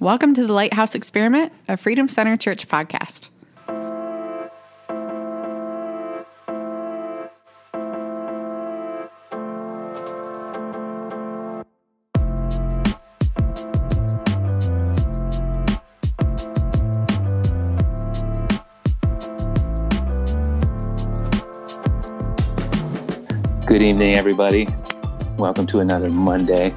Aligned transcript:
Welcome 0.00 0.32
to 0.32 0.46
the 0.46 0.52
Lighthouse 0.54 0.94
Experiment, 0.94 1.52
a 1.68 1.76
Freedom 1.76 2.08
Center 2.08 2.34
Church 2.38 2.66
podcast. 2.66 3.28
Good 23.66 23.82
evening, 23.82 24.16
everybody. 24.16 24.66
Welcome 25.36 25.66
to 25.66 25.80
another 25.80 26.08
Monday. 26.08 26.74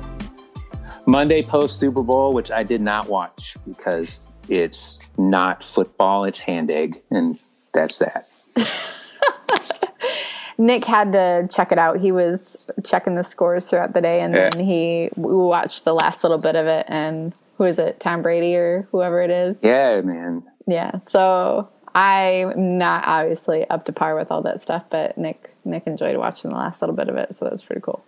Monday 1.14 1.44
post 1.44 1.80
Super 1.80 2.02
Bowl, 2.02 2.34
which 2.34 2.50
I 2.50 2.64
did 2.64 2.82
not 2.82 3.08
watch 3.08 3.56
because 3.68 4.28
it's 4.50 5.00
not 5.16 5.64
football, 5.64 6.24
it's 6.24 6.40
hand 6.40 6.72
egg, 6.72 7.04
and 7.12 7.38
that's 7.72 8.00
that. 8.00 8.28
Nick 10.58 10.86
had 10.86 11.14
to 11.14 11.48
check 11.52 11.72
it 11.72 11.78
out. 11.78 12.00
He 12.00 12.12
was 12.12 12.58
checking 12.84 13.14
the 13.14 13.24
scores 13.24 13.70
throughout 13.70 13.94
the 13.94 14.02
day, 14.02 14.22
and 14.22 14.34
Yeah. 14.34 14.50
then 14.50 14.66
he 14.66 15.12
we 15.16 15.36
watched 15.36 15.86
the 15.86 15.94
last 15.94 16.24
little 16.24 16.40
bit 16.40 16.56
of 16.56 16.66
it. 16.66 16.88
And 16.90 17.32
who 17.60 17.66
is 17.66 17.78
it? 17.78 18.00
Tom 18.00 18.24
Brady 18.24 18.56
or 18.56 18.88
whoever 18.92 19.22
it 19.22 19.30
is? 19.30 19.64
Yeah, 19.64 20.02
man. 20.02 20.42
Yeah. 20.66 20.94
So 21.10 21.70
I'm 21.94 22.80
not 22.80 23.04
obviously 23.06 23.70
up 23.70 23.86
to 23.86 23.94
par 23.94 24.16
with 24.16 24.32
all 24.32 24.42
that 24.42 24.62
stuff, 24.62 24.86
but 24.90 25.16
Nick 25.16 25.54
Nick 25.64 25.86
enjoyed 25.86 26.18
watching 26.18 26.50
the 26.50 26.58
last 26.58 26.82
little 26.82 26.96
bit 26.96 27.08
of 27.08 27.18
it, 27.18 27.36
so 27.36 27.46
that 27.46 27.52
was 27.52 27.62
pretty 27.62 27.82
cool. 27.82 28.04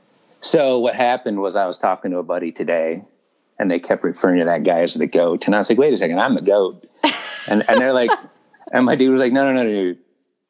So 0.45 0.77
what 0.77 0.94
happened 0.94 1.40
was 1.41 1.55
I 1.55 1.66
was 1.66 1.80
talking 1.80 2.12
to 2.12 2.17
a 2.20 2.23
buddy 2.23 2.52
today, 2.52 3.03
and 3.58 3.70
they 3.72 3.80
kept 3.80 4.03
referring 4.03 4.38
to 4.40 4.45
that 4.45 4.63
guy 4.63 4.81
as 4.81 4.94
the 4.94 5.08
goat, 5.08 5.48
and 5.48 5.55
I 5.55 5.58
was 5.58 5.70
like, 5.70 5.80
"Wait 5.80 5.91
a 5.91 5.98
second, 5.98 6.20
I'm 6.20 6.36
the 6.36 6.41
goat," 6.41 6.88
and 7.48 7.67
and 7.67 7.81
they're 7.81 7.94
like, 7.94 8.12
and 8.72 8.86
my 8.86 8.95
dude 8.95 9.11
was 9.11 9.20
like, 9.20 9.33
"No, 9.33 9.44
no, 9.44 9.53
no, 9.53 9.64
no, 9.64 9.70
dude. 9.70 9.97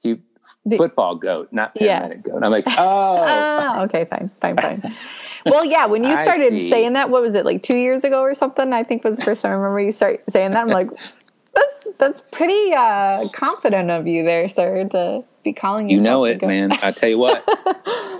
you 0.03 0.19
football 0.77 1.15
goat, 1.15 1.47
not 1.53 1.71
Yeah. 1.75 2.01
paramedic 2.09 2.23
goat." 2.23 2.43
I'm 2.43 2.51
like, 2.51 2.67
"Oh, 2.67 2.73
Ah, 2.77 3.83
okay, 3.83 4.03
fine, 4.03 4.29
fine, 4.41 4.57
fine. 4.57 4.81
well, 5.45 5.63
yeah, 5.65 5.85
when 5.85 6.03
you 6.03 6.17
started 6.23 6.49
saying 6.69 6.91
that, 6.93 7.09
what 7.09 7.21
was 7.21 7.33
it 7.33 7.45
like 7.45 7.63
two 7.63 7.77
years 7.77 8.03
ago 8.03 8.19
or 8.19 8.33
something? 8.33 8.73
I 8.73 8.83
think 8.83 9.05
was 9.05 9.15
the 9.15 9.23
first 9.23 9.43
time 9.43 9.51
I 9.53 9.55
remember 9.55 9.79
you 9.79 9.93
start 9.93 10.21
saying 10.29 10.51
that. 10.51 10.59
I'm 10.61 10.67
like, 10.67 10.89
that's 11.55 11.87
that's 11.97 12.21
pretty 12.31 12.73
uh, 12.73 13.27
confident 13.29 13.89
of 13.89 14.07
you 14.07 14.23
there, 14.23 14.47
sir, 14.49 14.87
to 14.89 15.25
be 15.43 15.53
calling 15.53 15.89
you 15.89 15.97
yourself 15.97 16.11
know 16.11 16.25
it, 16.25 16.41
man. 16.41 16.71
I 16.73 16.91
tell 16.91 17.09
you 17.09 17.17
what, 17.17 17.43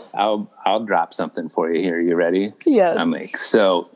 I'll 0.16 0.52
I'll 0.66 0.86
drop 0.86 1.14
something 1.14 1.50
for 1.50 1.72
you 1.72 1.82
here. 1.82 2.00
You 2.00 2.16
ready?" 2.16 2.54
Yes. 2.66 2.98
I'm 2.98 3.12
like, 3.12 3.38
so 3.38 3.90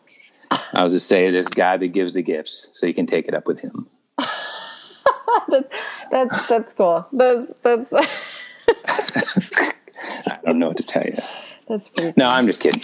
I'll 0.73 0.89
just 0.89 1.07
say 1.07 1.31
this 1.31 1.47
guy 1.47 1.77
that 1.77 1.87
gives 1.87 2.13
the 2.13 2.21
gifts, 2.21 2.67
so 2.71 2.85
you 2.85 2.93
can 2.93 3.05
take 3.05 3.27
it 3.27 3.33
up 3.33 3.47
with 3.47 3.59
him. 3.59 3.87
that's 4.17 5.69
that's 6.11 6.47
that's 6.47 6.73
cool. 6.73 7.07
That's 7.13 7.51
that's 7.61 8.53
I 10.27 10.39
don't 10.45 10.59
know 10.59 10.67
what 10.67 10.77
to 10.77 10.83
tell 10.83 11.05
you. 11.05 11.17
that's 11.67 11.89
pretty. 11.89 12.13
No, 12.17 12.27
I'm 12.27 12.45
just 12.45 12.61
kidding. 12.61 12.83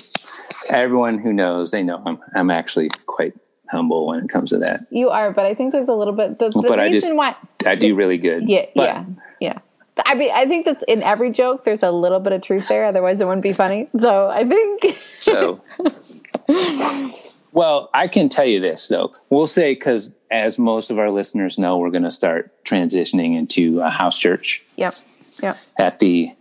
Everyone 0.69 1.19
who 1.19 1.33
knows, 1.33 1.71
they 1.71 1.83
know 1.83 2.01
I'm 2.05 2.19
I'm 2.33 2.49
actually 2.49 2.89
quite 3.05 3.33
humble 3.69 4.07
when 4.07 4.19
it 4.23 4.29
comes 4.29 4.49
to 4.51 4.57
that. 4.59 4.85
You 4.89 5.09
are, 5.09 5.31
but 5.31 5.45
I 5.45 5.53
think 5.53 5.71
there's 5.71 5.87
a 5.87 5.93
little 5.93 6.13
bit. 6.13 6.39
The, 6.39 6.49
the 6.49 6.65
But 6.67 6.79
I 6.79 6.85
reason 6.85 7.01
just- 7.01 7.15
why, 7.15 7.35
I 7.65 7.75
do 7.75 7.95
really 7.95 8.17
good. 8.17 8.47
yeah, 8.49 8.65
But 8.75 8.83
yeah, 8.89 9.05
yeah. 9.39 9.57
I 10.05 10.13
mean, 10.15 10.29
I 10.33 10.45
think 10.45 10.65
that's 10.65 10.83
in 10.83 11.01
every 11.03 11.31
joke. 11.31 11.63
There's 11.63 11.81
a 11.83 11.91
little 11.91 12.19
bit 12.19 12.33
of 12.33 12.41
truth 12.41 12.67
there, 12.67 12.83
otherwise 12.85 13.21
it 13.21 13.25
wouldn't 13.25 13.43
be 13.43 13.53
funny. 13.53 13.87
So 13.97 14.27
I 14.29 14.43
think, 14.47 14.93
So, 14.97 15.61
well, 17.53 17.89
I 17.93 18.07
can 18.07 18.29
tell 18.29 18.45
you 18.45 18.59
this 18.59 18.87
though. 18.87 19.11
We'll 19.29 19.47
say 19.47 19.73
because 19.73 20.11
as 20.31 20.59
most 20.59 20.91
of 20.91 20.99
our 20.99 21.09
listeners 21.11 21.57
know, 21.57 21.77
we're 21.77 21.91
going 21.91 22.03
to 22.03 22.11
start 22.11 22.51
transitioning 22.65 23.37
into 23.37 23.79
a 23.81 23.89
house 23.89 24.17
church 24.17 24.61
yep, 24.75 24.95
yep, 25.41 25.57
at 25.79 25.99
the 25.99 26.31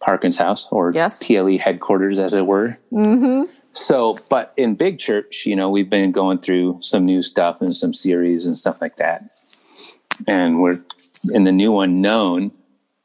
Parkins 0.00 0.36
House 0.36 0.66
or 0.72 0.92
Yes. 0.92 1.20
TLE 1.20 1.58
headquarters, 1.58 2.18
as 2.18 2.34
it 2.34 2.46
were. 2.46 2.76
Mm-hmm. 2.92 3.50
So, 3.74 4.18
but 4.30 4.52
in 4.56 4.74
big 4.76 4.98
church, 4.98 5.46
you 5.46 5.56
know, 5.56 5.68
we've 5.68 5.90
been 5.90 6.12
going 6.12 6.38
through 6.38 6.78
some 6.80 7.04
new 7.04 7.22
stuff 7.22 7.60
and 7.60 7.74
some 7.74 7.92
series 7.92 8.46
and 8.46 8.58
stuff 8.58 8.80
like 8.80 8.96
that. 8.96 9.24
And 10.28 10.60
we're 10.60 10.80
in 11.30 11.44
the 11.44 11.52
new 11.52 11.72
one, 11.72 12.00
known. 12.00 12.52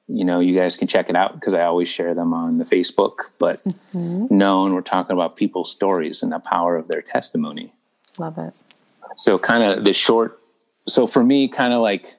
You 0.07 0.25
know, 0.25 0.40
you 0.40 0.56
guys 0.56 0.78
can 0.78 0.88
check 0.88 1.09
it 1.09 1.16
out 1.16 1.34
because 1.34 1.53
I 1.53 1.63
always 1.63 1.90
share 1.90 2.13
them 2.13 2.34
on 2.34 2.59
the 2.59 2.66
Facebook. 2.66 3.25
But 3.40 3.63
mm-hmm. 3.63 4.28
known, 4.30 4.74
we're 4.74 4.81
talking 4.81 5.13
about 5.13 5.35
people's 5.35 5.72
stories 5.72 6.22
and 6.24 6.31
the 6.31 6.40
power 6.40 6.75
of 6.75 6.88
their 6.88 7.01
testimony 7.01 7.74
love 8.19 8.38
it. 8.38 8.53
so 9.16 9.40
kind 9.40 9.63
of 9.63 9.84
the 9.84 9.94
short 9.94 10.40
so 10.88 11.07
for 11.07 11.24
me 11.24 11.47
kind 11.47 11.74
of 11.74 11.81
like 11.81 12.16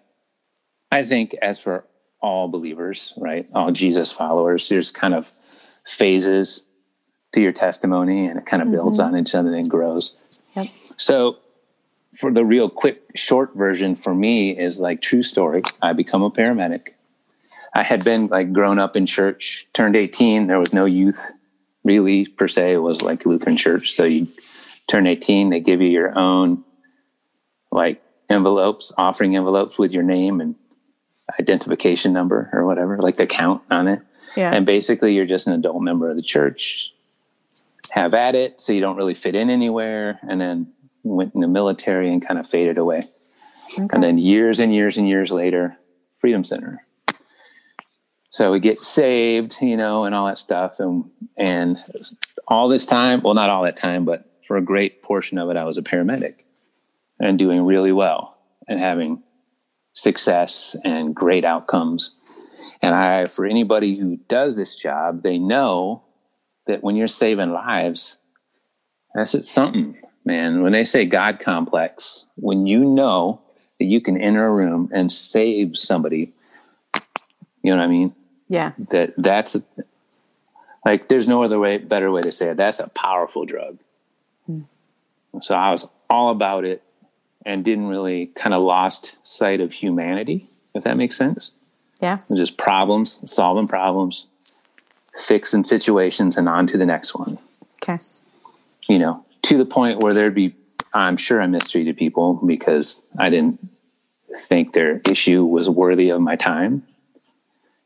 i 0.90 1.02
think 1.02 1.34
as 1.42 1.58
for 1.58 1.84
all 2.20 2.48
believers 2.48 3.12
right 3.16 3.48
all 3.54 3.70
jesus 3.70 4.10
followers 4.10 4.68
there's 4.68 4.90
kind 4.90 5.14
of 5.14 5.32
phases 5.84 6.64
to 7.32 7.40
your 7.40 7.52
testimony 7.52 8.26
and 8.26 8.38
it 8.38 8.46
kind 8.46 8.62
of 8.62 8.70
builds 8.70 8.98
mm-hmm. 8.98 9.14
on 9.14 9.20
each 9.20 9.34
other 9.34 9.54
and 9.54 9.68
grows. 9.68 10.16
Yep. 10.56 10.66
so 10.96 11.38
for 12.12 12.32
the 12.32 12.44
real 12.44 12.68
quick 12.68 13.02
short 13.14 13.54
version 13.54 13.94
for 13.94 14.14
me 14.14 14.50
is 14.50 14.80
like 14.80 15.00
true 15.00 15.22
story. 15.22 15.62
I 15.80 15.92
become 15.92 16.22
a 16.22 16.30
paramedic. 16.30 16.88
I 17.72 17.84
had 17.84 18.02
been 18.02 18.26
like 18.26 18.52
grown 18.52 18.80
up 18.80 18.96
in 18.96 19.06
church 19.06 19.68
turned 19.72 19.94
18 19.94 20.48
there 20.48 20.58
was 20.58 20.72
no 20.72 20.86
youth 20.86 21.30
really 21.84 22.26
per 22.26 22.48
se. 22.48 22.72
It 22.74 22.78
was 22.78 23.02
like 23.02 23.24
lutheran 23.26 23.56
church. 23.56 23.92
So 23.92 24.04
you 24.04 24.26
turn 24.88 25.06
18 25.06 25.50
they 25.50 25.60
give 25.60 25.80
you 25.80 25.88
your 25.88 26.18
own 26.18 26.64
like 27.70 28.02
envelopes 28.28 28.92
offering 28.98 29.36
envelopes 29.36 29.78
with 29.78 29.92
your 29.92 30.02
name 30.02 30.40
and 30.40 30.56
identification 31.38 32.12
number 32.12 32.50
or 32.52 32.66
whatever 32.66 32.98
like 32.98 33.16
the 33.16 33.26
count 33.26 33.62
on 33.70 33.86
it. 33.86 34.00
Yeah. 34.36 34.52
and 34.52 34.64
basically 34.64 35.14
you're 35.14 35.26
just 35.26 35.48
an 35.48 35.54
adult 35.54 35.82
member 35.82 36.08
of 36.08 36.16
the 36.16 36.22
church 36.22 36.92
have 37.92 38.14
at 38.14 38.34
it 38.34 38.60
so 38.60 38.72
you 38.72 38.80
don't 38.80 38.96
really 38.96 39.14
fit 39.14 39.34
in 39.34 39.50
anywhere 39.50 40.18
and 40.28 40.40
then 40.40 40.72
went 41.02 41.34
in 41.34 41.40
the 41.40 41.48
military 41.48 42.12
and 42.12 42.26
kind 42.26 42.38
of 42.38 42.46
faded 42.46 42.78
away. 42.78 43.08
And 43.76 44.02
then 44.02 44.18
years 44.18 44.58
and 44.58 44.74
years 44.74 44.96
and 44.96 45.08
years 45.08 45.30
later 45.30 45.76
freedom 46.18 46.44
center. 46.44 46.84
So 48.30 48.52
we 48.52 48.60
get 48.60 48.82
saved 48.82 49.56
you 49.60 49.76
know 49.76 50.04
and 50.04 50.14
all 50.14 50.26
that 50.26 50.38
stuff 50.38 50.80
and 50.80 51.10
and 51.36 51.78
all 52.46 52.68
this 52.68 52.86
time 52.86 53.22
well 53.22 53.34
not 53.34 53.50
all 53.50 53.62
that 53.62 53.76
time 53.76 54.04
but 54.04 54.24
for 54.44 54.56
a 54.56 54.62
great 54.62 55.02
portion 55.02 55.38
of 55.38 55.50
it 55.50 55.56
i 55.56 55.64
was 55.64 55.78
a 55.78 55.82
paramedic 55.82 56.40
and 57.20 57.38
doing 57.38 57.62
really 57.62 57.92
well 57.92 58.38
and 58.66 58.80
having 58.80 59.22
success 59.92 60.76
and 60.84 61.14
great 61.14 61.44
outcomes. 61.44 62.16
And 62.82 62.94
I, 62.94 63.26
for 63.26 63.44
anybody 63.44 63.96
who 63.96 64.16
does 64.28 64.56
this 64.56 64.74
job, 64.74 65.22
they 65.22 65.38
know 65.38 66.02
that 66.70 66.82
when 66.82 66.96
you're 66.96 67.08
saving 67.08 67.52
lives, 67.52 68.16
that's 69.14 69.34
it 69.34 69.44
something, 69.44 69.96
man. 70.24 70.62
When 70.62 70.72
they 70.72 70.84
say 70.84 71.04
God 71.04 71.40
complex, 71.40 72.26
when 72.36 72.66
you 72.66 72.84
know 72.84 73.40
that 73.78 73.86
you 73.86 74.00
can 74.00 74.20
enter 74.20 74.46
a 74.46 74.50
room 74.50 74.88
and 74.92 75.10
save 75.10 75.76
somebody, 75.76 76.32
you 77.62 77.72
know 77.72 77.76
what 77.76 77.84
I 77.84 77.88
mean? 77.88 78.14
yeah. 78.48 78.72
That 78.90 79.14
that's 79.16 79.56
like 80.84 81.08
there's 81.08 81.28
no 81.28 81.42
other 81.44 81.58
way, 81.58 81.78
better 81.78 82.10
way 82.10 82.22
to 82.22 82.32
say 82.32 82.48
it. 82.48 82.56
That's 82.56 82.80
a 82.80 82.88
powerful 82.88 83.44
drug. 83.44 83.78
Hmm. 84.46 84.60
So 85.42 85.54
I 85.54 85.70
was 85.70 85.88
all 86.08 86.30
about 86.30 86.64
it 86.64 86.82
and 87.46 87.64
didn't 87.64 87.86
really 87.88 88.26
kind 88.26 88.54
of 88.54 88.62
lost 88.62 89.16
sight 89.22 89.60
of 89.60 89.72
humanity, 89.72 90.48
if 90.74 90.84
that 90.84 90.96
makes 90.96 91.16
sense 91.16 91.52
Yeah. 92.00 92.18
just 92.34 92.56
problems, 92.56 93.18
solving 93.30 93.66
problems, 93.68 94.26
fixing 95.20 95.64
situations, 95.64 96.36
and 96.36 96.48
on 96.48 96.66
to 96.68 96.78
the 96.78 96.86
next 96.86 97.14
one. 97.14 97.38
Okay. 97.82 97.98
You 98.88 98.98
know, 98.98 99.24
to 99.42 99.58
the 99.58 99.64
point 99.64 100.00
where 100.00 100.14
there'd 100.14 100.34
be, 100.34 100.54
I'm 100.92 101.16
sure 101.16 101.40
I 101.40 101.46
mistreated 101.46 101.96
people 101.96 102.34
because 102.34 103.04
I 103.18 103.30
didn't 103.30 103.68
think 104.38 104.72
their 104.72 105.00
issue 105.08 105.44
was 105.44 105.68
worthy 105.68 106.10
of 106.10 106.20
my 106.20 106.36
time. 106.36 106.86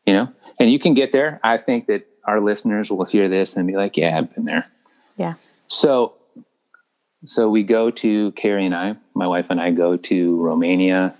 You 0.06 0.12
know, 0.12 0.28
and 0.58 0.70
you 0.70 0.78
can 0.78 0.94
get 0.94 1.12
there. 1.12 1.40
I 1.42 1.56
think 1.56 1.86
that 1.86 2.06
our 2.24 2.40
listeners 2.40 2.90
will 2.90 3.04
hear 3.04 3.28
this 3.28 3.56
and 3.56 3.66
be 3.66 3.74
like, 3.74 3.96
yeah, 3.96 4.16
I've 4.16 4.34
been 4.34 4.44
there. 4.44 4.66
Yeah. 5.16 5.34
So, 5.68 6.14
so 7.24 7.48
we 7.48 7.62
go 7.62 7.90
to 7.90 8.32
Carrie 8.32 8.66
and 8.66 8.74
I, 8.74 8.96
my 9.14 9.26
wife 9.26 9.46
and 9.50 9.60
I 9.60 9.70
go 9.70 9.96
to 9.96 10.42
Romania, 10.42 11.14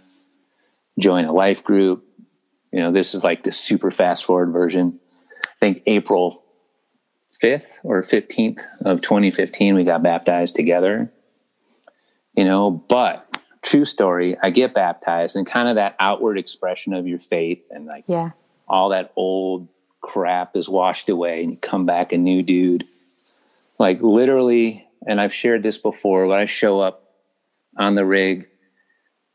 join 0.99 1.25
a 1.25 1.33
life 1.33 1.65
group. 1.65 2.05
You 2.73 2.81
know, 2.81 2.93
this 2.93 3.15
is 3.15 3.25
like 3.25 3.43
the 3.43 3.53
super 3.53 3.91
fast 3.91 4.25
forward 4.25 4.51
version. 4.53 5.01
I 5.65 5.69
think 5.69 5.83
April 5.87 6.45
5th 7.43 7.79
or 7.85 8.03
15th 8.03 8.61
of 8.83 9.01
2015, 9.01 9.75
we 9.75 9.83
got 9.85 10.03
baptized 10.03 10.55
together. 10.55 11.11
You 12.37 12.45
know, 12.45 12.71
but 12.71 13.39
true 13.63 13.87
story, 13.87 14.37
I 14.43 14.51
get 14.51 14.75
baptized 14.75 15.37
and 15.37 15.47
kind 15.47 15.71
of 15.71 15.77
that 15.77 15.97
outward 15.99 16.37
expression 16.37 16.93
of 16.93 17.07
your 17.07 17.19
faith 17.19 17.63
and 17.71 17.87
like 17.87 18.05
Yeah. 18.07 18.33
all 18.69 18.91
that 18.91 19.11
old 19.17 19.69
crap 20.03 20.55
is 20.55 20.69
washed 20.69 21.09
away 21.09 21.43
and 21.43 21.53
you 21.53 21.57
come 21.57 21.87
back 21.87 22.13
a 22.13 22.19
new 22.19 22.43
dude. 22.43 22.87
Like 23.79 24.03
literally, 24.03 24.87
and 25.09 25.19
I've 25.19 25.33
shared 25.33 25.63
this 25.63 25.79
before, 25.79 26.27
when 26.27 26.39
I 26.39 26.45
show 26.45 26.81
up 26.81 27.09
on 27.79 27.95
the 27.95 28.05
rig 28.05 28.49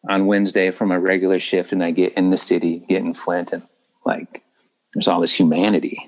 on 0.07 0.27
Wednesday 0.27 0.69
from 0.69 0.91
a 0.91 0.99
regular 0.99 1.39
shift 1.39 1.71
and 1.71 1.83
I 1.83 1.89
get 1.89 2.13
in 2.13 2.29
the 2.29 2.37
city, 2.37 2.85
get 2.87 3.01
in 3.01 3.15
Flint 3.15 3.51
and 3.51 3.63
like 4.05 4.43
there's 4.93 5.07
all 5.07 5.21
this 5.21 5.33
humanity, 5.33 6.07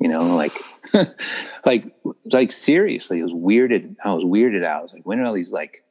you 0.00 0.08
know, 0.08 0.34
like 0.34 0.52
like 1.66 1.84
like 2.32 2.50
seriously, 2.50 3.20
it 3.20 3.22
was 3.22 3.32
weirded. 3.32 3.96
I 4.04 4.12
was 4.12 4.24
weirded 4.24 4.64
out. 4.64 4.80
I 4.80 4.82
was 4.82 4.94
like, 4.94 5.06
when 5.06 5.20
are 5.20 5.26
all 5.26 5.34
these 5.34 5.52
like 5.52 5.84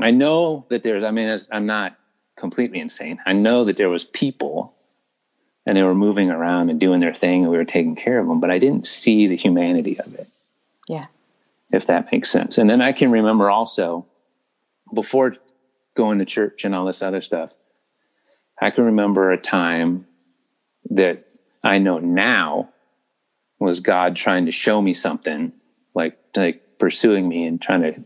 I 0.00 0.10
know 0.10 0.66
that 0.68 0.82
there's 0.82 1.02
I 1.02 1.10
mean 1.10 1.36
I'm 1.50 1.66
not 1.66 1.96
completely 2.36 2.78
insane. 2.78 3.18
I 3.26 3.32
know 3.32 3.64
that 3.64 3.76
there 3.76 3.88
was 3.88 4.04
people 4.04 4.74
and 5.66 5.76
they 5.76 5.82
were 5.82 5.94
moving 5.94 6.30
around 6.30 6.70
and 6.70 6.78
doing 6.80 7.00
their 7.00 7.14
thing 7.14 7.42
and 7.42 7.50
we 7.50 7.56
were 7.56 7.64
taking 7.64 7.96
care 7.96 8.18
of 8.18 8.26
them, 8.26 8.40
but 8.40 8.50
I 8.50 8.58
didn't 8.58 8.86
see 8.86 9.26
the 9.26 9.36
humanity 9.36 9.98
of 9.98 10.14
it. 10.14 10.28
Yeah. 10.88 11.06
If 11.70 11.86
that 11.86 12.10
makes 12.10 12.30
sense. 12.30 12.58
And 12.58 12.68
then 12.68 12.82
I 12.82 12.92
can 12.92 13.10
remember 13.10 13.50
also 13.50 14.06
before 14.92 15.36
going 15.96 16.18
to 16.18 16.24
church 16.24 16.64
and 16.64 16.74
all 16.74 16.86
this 16.86 17.02
other 17.02 17.22
stuff, 17.22 17.52
I 18.60 18.70
can 18.70 18.84
remember 18.84 19.30
a 19.30 19.38
time 19.38 20.06
that 20.90 21.26
I 21.62 21.78
know 21.78 21.98
now 21.98 22.70
was 23.60 23.80
God 23.80 24.16
trying 24.16 24.46
to 24.46 24.52
show 24.52 24.82
me 24.82 24.94
something, 24.94 25.52
like 25.94 26.18
like 26.34 26.78
pursuing 26.78 27.28
me 27.28 27.46
and 27.46 27.60
trying 27.60 27.82
to 27.82 28.04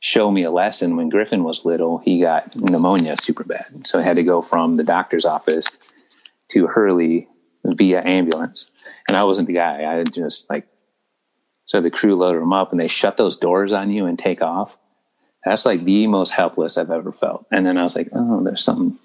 show 0.00 0.30
me 0.30 0.44
a 0.44 0.50
lesson. 0.50 0.96
When 0.96 1.08
Griffin 1.08 1.44
was 1.44 1.64
little, 1.64 1.98
he 1.98 2.20
got 2.20 2.54
pneumonia 2.56 3.16
super 3.20 3.44
bad, 3.44 3.86
so 3.86 3.98
I 3.98 4.02
had 4.02 4.16
to 4.16 4.22
go 4.22 4.40
from 4.40 4.76
the 4.76 4.84
doctor's 4.84 5.24
office 5.24 5.76
to 6.50 6.68
Hurley 6.68 7.28
via 7.64 8.02
ambulance. 8.04 8.70
And 9.08 9.16
I 9.16 9.24
wasn't 9.24 9.48
the 9.48 9.54
guy. 9.54 9.84
I 9.84 10.04
just 10.04 10.48
like 10.48 10.66
so 11.66 11.80
the 11.80 11.90
crew 11.90 12.14
loaded 12.14 12.42
him 12.42 12.52
up 12.52 12.70
and 12.70 12.80
they 12.80 12.88
shut 12.88 13.16
those 13.16 13.36
doors 13.36 13.72
on 13.72 13.90
you 13.90 14.06
and 14.06 14.18
take 14.18 14.40
off. 14.40 14.78
That's 15.44 15.66
like 15.66 15.84
the 15.84 16.06
most 16.06 16.30
helpless 16.30 16.78
I've 16.78 16.90
ever 16.90 17.12
felt. 17.12 17.46
And 17.50 17.66
then 17.66 17.76
I 17.76 17.82
was 17.82 17.96
like, 17.96 18.08
oh, 18.12 18.42
there's 18.42 18.62
something 18.62 18.98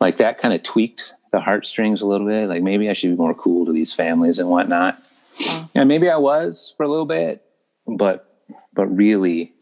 like 0.00 0.18
that 0.18 0.38
kind 0.38 0.54
of 0.54 0.62
tweaked 0.62 1.14
the 1.34 1.40
heartstrings 1.40 2.00
a 2.00 2.06
little 2.06 2.26
bit. 2.26 2.48
Like 2.48 2.62
maybe 2.62 2.88
I 2.88 2.92
should 2.92 3.10
be 3.10 3.16
more 3.16 3.34
cool 3.34 3.66
to 3.66 3.72
these 3.72 3.92
families 3.92 4.38
and 4.38 4.48
whatnot. 4.48 4.96
Yeah, 5.40 5.66
and 5.74 5.88
maybe 5.88 6.08
I 6.08 6.16
was 6.16 6.72
for 6.76 6.84
a 6.84 6.88
little 6.88 7.06
bit, 7.06 7.42
but 7.86 8.30
but 8.72 8.86
really 8.86 9.52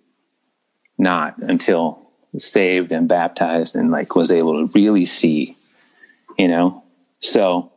not 0.98 1.38
until 1.38 2.10
saved 2.36 2.92
and 2.92 3.08
baptized 3.08 3.74
and 3.74 3.90
like 3.90 4.14
was 4.14 4.30
able 4.30 4.66
to 4.66 4.72
really 4.74 5.06
see, 5.06 5.56
you 6.38 6.48
know. 6.48 6.84
So 7.20 7.72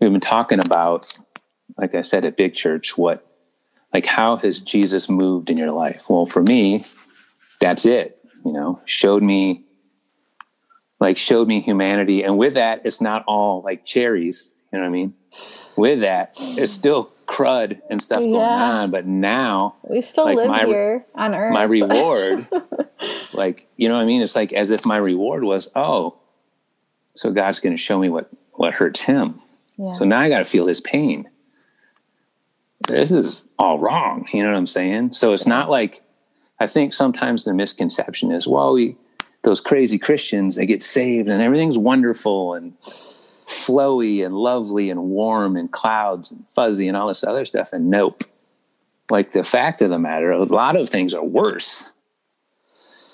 we've 0.00 0.10
been 0.10 0.20
talking 0.20 0.58
about, 0.58 1.12
like 1.78 1.94
I 1.94 2.02
said, 2.02 2.24
at 2.24 2.36
Big 2.36 2.54
Church, 2.54 2.98
what 2.98 3.24
like 3.94 4.06
how 4.06 4.36
has 4.38 4.60
Jesus 4.60 5.08
moved 5.08 5.50
in 5.50 5.56
your 5.56 5.70
life? 5.70 6.10
Well, 6.10 6.26
for 6.26 6.42
me, 6.42 6.84
that's 7.60 7.86
it 7.86 8.20
you 8.44 8.52
know 8.52 8.80
showed 8.84 9.22
me 9.22 9.64
like 11.00 11.16
showed 11.18 11.48
me 11.48 11.60
humanity. 11.60 12.22
And 12.22 12.38
with 12.38 12.54
that 12.54 12.82
it's 12.84 13.00
not 13.00 13.24
all 13.26 13.62
like 13.62 13.84
cherries 13.84 14.52
you 14.72 14.78
know 14.78 14.84
what 14.84 14.88
i 14.88 14.92
mean? 14.92 15.14
With 15.76 16.00
that 16.00 16.32
it's 16.38 16.72
still 16.72 17.10
crud 17.26 17.80
and 17.90 18.02
stuff 18.02 18.20
yeah. 18.20 18.26
going 18.26 18.36
on. 18.36 18.90
But 18.90 19.06
now 19.06 19.76
we 19.82 20.00
still 20.00 20.24
like, 20.24 20.36
live 20.36 20.48
my, 20.48 20.64
here 20.64 21.06
on 21.14 21.34
earth. 21.34 21.52
my 21.52 21.64
reward 21.64 22.46
like 23.32 23.66
you 23.76 23.88
know 23.88 23.96
what 23.96 24.02
i 24.02 24.06
mean? 24.06 24.22
It's 24.22 24.36
like 24.36 24.52
as 24.52 24.70
if 24.70 24.84
my 24.84 24.96
reward 24.96 25.42
was 25.42 25.68
oh 25.74 26.16
so 27.14 27.32
god's 27.32 27.58
going 27.60 27.74
to 27.74 27.82
show 27.82 27.98
me 27.98 28.08
what 28.08 28.30
what 28.52 28.74
hurts 28.74 29.00
him. 29.00 29.40
Yeah. 29.76 29.92
so 29.92 30.04
now 30.04 30.20
i 30.20 30.28
got 30.28 30.38
to 30.38 30.44
feel 30.44 30.66
his 30.66 30.80
pain. 30.80 31.28
This 32.88 33.10
is 33.10 33.48
all 33.58 33.78
wrong 33.78 34.26
you 34.32 34.42
know 34.42 34.50
what 34.50 34.58
i'm 34.58 34.66
saying? 34.66 35.12
So 35.14 35.32
it's 35.32 35.46
not 35.46 35.70
like 35.70 36.02
I 36.60 36.66
think 36.66 36.92
sometimes 36.92 37.44
the 37.44 37.54
misconception 37.54 38.30
is, 38.30 38.46
well, 38.46 38.74
we, 38.74 38.96
those 39.42 39.60
crazy 39.60 39.98
Christians, 39.98 40.56
they 40.56 40.66
get 40.66 40.82
saved 40.82 41.28
and 41.28 41.42
everything's 41.42 41.78
wonderful 41.78 42.54
and 42.54 42.78
flowy 42.80 44.24
and 44.24 44.34
lovely 44.34 44.90
and 44.90 45.04
warm 45.04 45.56
and 45.56 45.70
clouds 45.70 46.30
and 46.30 46.46
fuzzy 46.48 46.88
and 46.88 46.96
all 46.96 47.08
this 47.08 47.24
other 47.24 47.44
stuff. 47.44 47.72
And 47.72 47.90
nope. 47.90 48.24
Like 49.10 49.32
the 49.32 49.42
fact 49.42 49.82
of 49.82 49.90
the 49.90 49.98
matter, 49.98 50.30
a 50.30 50.44
lot 50.44 50.76
of 50.76 50.88
things 50.88 51.14
are 51.14 51.24
worse. 51.24 51.90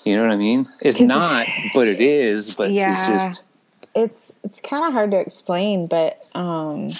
You 0.03 0.15
know 0.15 0.23
what 0.23 0.31
I 0.31 0.37
mean? 0.37 0.67
It's 0.79 0.99
not, 1.01 1.47
but 1.73 1.87
it 1.87 1.99
is. 1.99 2.55
But 2.55 2.71
yeah, 2.71 2.99
it's 2.99 3.09
just 3.09 3.43
it's 3.95 4.33
it's 4.43 4.59
kind 4.61 4.85
of 4.85 4.93
hard 4.93 5.11
to 5.11 5.19
explain. 5.19 5.87
But 5.87 6.23
um, 6.33 6.91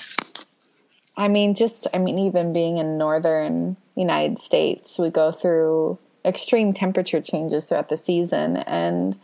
I 1.16 1.28
mean, 1.28 1.54
just 1.54 1.88
I 1.94 2.00
mean, 2.00 2.18
even 2.18 2.54
being 2.54 2.78
in 2.80 2.98
northern 2.98 3.78
United 3.96 4.40
States, 4.40 4.98
we 4.98 5.10
go 5.10 5.32
through 5.32 6.00
extreme 6.28 6.74
temperature 6.74 7.22
changes 7.22 7.66
throughout 7.66 7.90
the 7.90 7.98
season. 7.98 8.58
And 8.58 9.18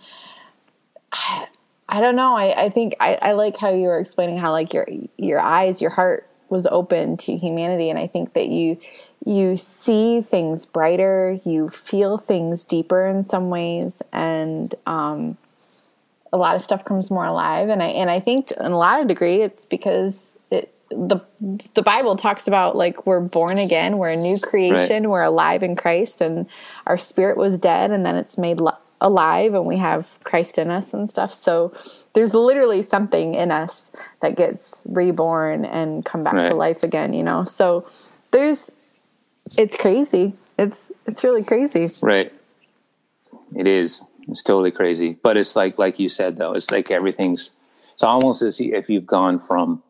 I, 1.12 1.48
I 1.90 2.02
don't 2.02 2.16
know. 2.16 2.36
I, 2.36 2.66
I 2.66 2.70
think 2.70 2.96
I, 3.00 3.18
I 3.22 3.32
like 3.34 3.58
how 3.58 3.72
you 3.72 3.88
were 3.88 4.00
explaining 4.00 4.38
how 4.38 4.52
like 4.52 4.74
your 4.74 4.88
your 5.18 5.40
eyes, 5.40 5.82
your 5.82 5.92
heart 5.92 6.28
was 6.50 6.66
open 6.68 7.18
to 7.18 7.36
humanity, 7.36 7.90
and 7.90 8.00
I 8.00 8.08
think 8.08 8.34
that 8.34 8.48
you 8.48 8.80
you 9.26 9.58
see 9.58 10.22
things 10.22 10.66
brighter, 10.66 11.40
you 11.46 11.70
feel 11.70 12.18
things 12.18 12.64
deeper 12.64 13.06
in 13.08 13.24
some 13.24 13.50
ways, 13.50 14.02
and 14.12 14.74
um, 14.86 15.38
a 16.32 16.38
lot 16.38 16.56
of 16.56 16.62
stuff 16.62 16.84
comes 16.84 17.12
more 17.12 17.26
alive. 17.26 17.70
And 17.70 17.84
I 17.84 17.88
and 17.88 18.10
I 18.10 18.20
think 18.20 18.52
in 18.52 18.72
a 18.72 18.78
lot 18.78 19.02
of 19.02 19.08
degree, 19.08 19.42
it's 19.42 19.66
because 19.66 20.38
the 20.96 21.20
the 21.74 21.82
Bible 21.82 22.16
talks 22.16 22.48
about 22.48 22.76
like 22.76 23.06
we're 23.06 23.20
born 23.20 23.58
again, 23.58 23.98
we're 23.98 24.10
a 24.10 24.16
new 24.16 24.40
creation, 24.40 25.04
right. 25.04 25.10
we're 25.10 25.22
alive 25.22 25.64
in 25.64 25.76
Christ, 25.76 26.22
and 26.22 26.48
our 26.86 26.98
spirit 26.98 27.38
was 27.38 27.58
dead, 27.58 27.92
and 27.92 28.06
then 28.06 28.16
it's 28.16 28.38
made 28.38 28.62
li- 28.62 28.72
alive, 29.02 29.54
and 29.54 29.66
we 29.66 29.78
have 29.78 30.18
Christ 30.24 30.58
in 30.58 30.72
us 30.72 30.94
and 30.94 31.10
stuff. 31.10 31.34
So 31.34 31.74
there's 32.14 32.34
literally 32.34 32.82
something 32.82 33.36
in 33.36 33.52
us 33.52 33.92
that 34.22 34.36
gets 34.36 34.82
reborn 34.86 35.66
and 35.66 36.06
come 36.06 36.24
back 36.24 36.34
right. 36.34 36.50
to 36.50 36.56
life 36.56 36.84
again. 36.84 37.14
You 37.14 37.24
know, 37.24 37.46
so 37.46 37.88
there's 38.32 38.72
it's 39.58 39.76
crazy. 39.76 40.34
It's 40.58 40.92
it's 41.06 41.24
really 41.24 41.44
crazy. 41.44 41.92
Right. 42.02 42.32
It 43.56 43.68
is. 43.68 44.02
It's 44.28 44.44
totally 44.44 44.72
crazy. 44.72 45.18
But 45.22 45.38
it's 45.38 45.56
like 45.56 45.78
like 45.78 46.00
you 46.00 46.10
said 46.10 46.38
though, 46.38 46.54
it's 46.54 46.72
like 46.72 46.92
everything's 46.92 47.52
it's 47.94 48.04
almost 48.04 48.42
as 48.42 48.60
if 48.60 48.90
you've 48.90 49.06
gone 49.06 49.40
from 49.40 49.84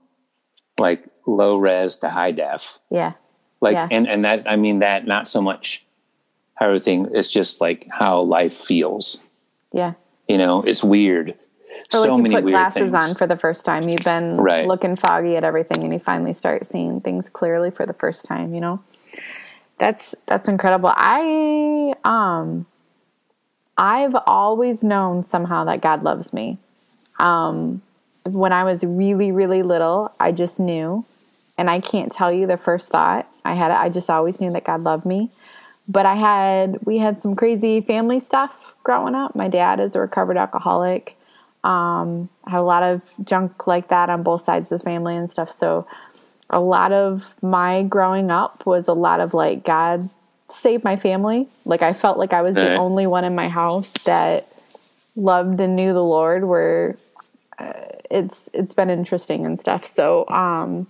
like 0.84 1.06
low 1.26 1.58
res 1.58 1.98
to 1.98 2.10
high 2.10 2.32
def. 2.32 2.80
Yeah. 2.92 3.14
Like 3.62 3.74
yeah. 3.74 3.88
and 3.90 4.08
and 4.08 4.26
that 4.26 4.44
I 4.48 4.58
mean 4.58 4.80
that 4.80 5.08
not 5.08 5.28
so 5.28 5.42
much 5.42 5.84
how 6.56 6.68
everything 6.68 7.08
it's 7.14 7.30
just 7.30 7.62
like 7.62 7.88
how 7.90 8.22
life 8.22 8.54
feels. 8.54 9.24
Yeah. 9.72 9.94
You 10.28 10.38
know, 10.38 10.62
it's 10.62 10.84
weird. 10.84 11.30
Or 11.32 11.36
so 11.90 12.02
like 12.02 12.18
you 12.18 12.24
many 12.24 12.36
put 12.36 12.46
glasses 12.46 12.92
things. 12.92 12.94
on 12.94 13.16
for 13.16 13.26
the 13.26 13.38
first 13.38 13.66
time. 13.66 13.88
You've 13.90 14.04
been 14.04 14.38
right. 14.38 14.68
looking 14.68 14.96
foggy 14.96 15.36
at 15.38 15.44
everything 15.44 15.84
and 15.84 15.92
you 15.92 16.00
finally 16.00 16.34
start 16.34 16.68
seeing 16.68 17.02
things 17.02 17.30
clearly 17.30 17.72
for 17.72 17.86
the 17.86 17.94
first 17.94 18.26
time, 18.26 18.54
you 18.54 18.62
know? 18.62 18.84
That's 19.80 20.14
that's 20.28 20.48
incredible. 20.48 20.92
I 20.94 21.96
um 22.04 22.66
I've 23.78 24.16
always 24.28 24.84
known 24.84 25.24
somehow 25.24 25.64
that 25.66 25.82
God 25.82 26.04
loves 26.04 26.34
me. 26.34 26.58
Um 27.18 27.82
when 28.26 28.54
I 28.54 28.64
was 28.64 28.84
really, 28.84 29.32
really 29.32 29.64
little, 29.64 30.14
I 30.20 30.32
just 30.32 30.60
knew. 30.60 31.06
And 31.58 31.70
I 31.70 31.80
can't 31.80 32.12
tell 32.12 32.32
you 32.32 32.48
the 32.48 32.58
first 32.58 32.90
thought 32.90 33.28
I 33.46 33.54
had. 33.54 33.72
I 33.72 33.90
just 33.90 34.10
always 34.10 34.42
knew 34.42 34.52
that 34.54 34.64
God 34.64 34.84
loved 34.84 35.06
me. 35.06 35.30
But 35.88 36.06
I 36.06 36.16
had, 36.16 36.80
we 36.86 36.98
had 36.98 37.22
some 37.22 37.36
crazy 37.36 37.82
family 37.82 38.20
stuff 38.20 38.74
growing 38.84 39.16
up. 39.16 39.36
My 39.36 39.50
dad 39.50 39.80
is 39.80 39.96
a 39.96 40.00
recovered 40.00 40.38
alcoholic. 40.38 41.18
Um, 41.64 42.30
I 42.46 42.52
have 42.52 42.62
a 42.62 42.66
lot 42.66 42.84
of 42.84 43.04
junk 43.24 43.68
like 43.68 43.90
that 43.90 44.10
on 44.10 44.24
both 44.24 44.42
sides 44.42 44.72
of 44.72 44.80
the 44.80 44.84
family 44.84 45.16
and 45.16 45.30
stuff. 45.30 45.52
So 45.52 45.86
a 46.50 46.60
lot 46.60 46.92
of 46.92 47.36
my 47.42 47.84
growing 47.84 48.32
up 48.32 48.66
was 48.66 48.88
a 48.88 48.94
lot 48.94 49.20
of 49.20 49.34
like, 49.34 49.64
God 49.64 50.10
saved 50.50 50.84
my 50.84 50.96
family. 50.96 51.48
Like 51.66 51.82
I 51.82 51.94
felt 51.94 52.18
like 52.18 52.34
I 52.34 52.42
was 52.42 52.56
the 52.56 52.76
only 52.76 53.08
one 53.08 53.26
in 53.26 53.36
my 53.36 53.50
house 53.50 53.92
that 54.06 54.48
loved 55.16 55.60
and 55.62 55.76
knew 55.76 55.94
the 55.94 56.04
Lord, 56.04 56.46
where 56.46 56.98
it's 58.10 58.50
it's 58.54 58.74
been 58.74 58.90
interesting 58.90 59.46
and 59.46 59.60
stuff. 59.60 59.86
So 59.86 60.28
um, 60.30 60.88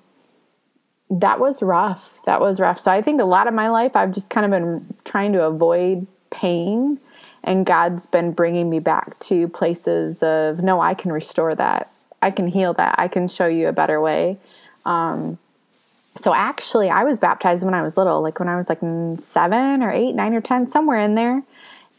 that 1.09 1.39
was 1.39 1.61
rough. 1.61 2.19
That 2.25 2.41
was 2.41 2.59
rough. 2.59 2.79
So 2.79 2.91
I 2.91 3.01
think 3.01 3.21
a 3.21 3.25
lot 3.25 3.47
of 3.47 3.53
my 3.53 3.69
life 3.69 3.95
I've 3.95 4.11
just 4.11 4.29
kind 4.29 4.45
of 4.45 4.51
been 4.51 4.93
trying 5.05 5.33
to 5.33 5.43
avoid 5.43 6.07
pain, 6.29 6.99
and 7.43 7.65
God's 7.65 8.07
been 8.07 8.31
bringing 8.31 8.69
me 8.69 8.79
back 8.79 9.19
to 9.21 9.47
places 9.47 10.23
of 10.23 10.63
no, 10.63 10.81
I 10.81 10.93
can 10.93 11.11
restore 11.11 11.55
that. 11.55 11.91
I 12.21 12.31
can 12.31 12.47
heal 12.47 12.73
that. 12.73 12.95
I 12.97 13.07
can 13.07 13.27
show 13.27 13.47
you 13.47 13.67
a 13.67 13.73
better 13.73 13.99
way. 13.99 14.37
Um, 14.85 15.37
so 16.15 16.33
actually, 16.33 16.89
I 16.89 17.03
was 17.03 17.19
baptized 17.19 17.63
when 17.63 17.73
I 17.73 17.81
was 17.81 17.97
little, 17.97 18.21
like 18.21 18.39
when 18.39 18.47
I 18.47 18.55
was 18.55 18.69
like 18.69 18.79
seven 19.21 19.81
or 19.81 19.91
eight, 19.91 20.13
nine 20.13 20.33
or 20.33 20.41
ten, 20.41 20.67
somewhere 20.67 20.99
in 20.99 21.15
there 21.15 21.43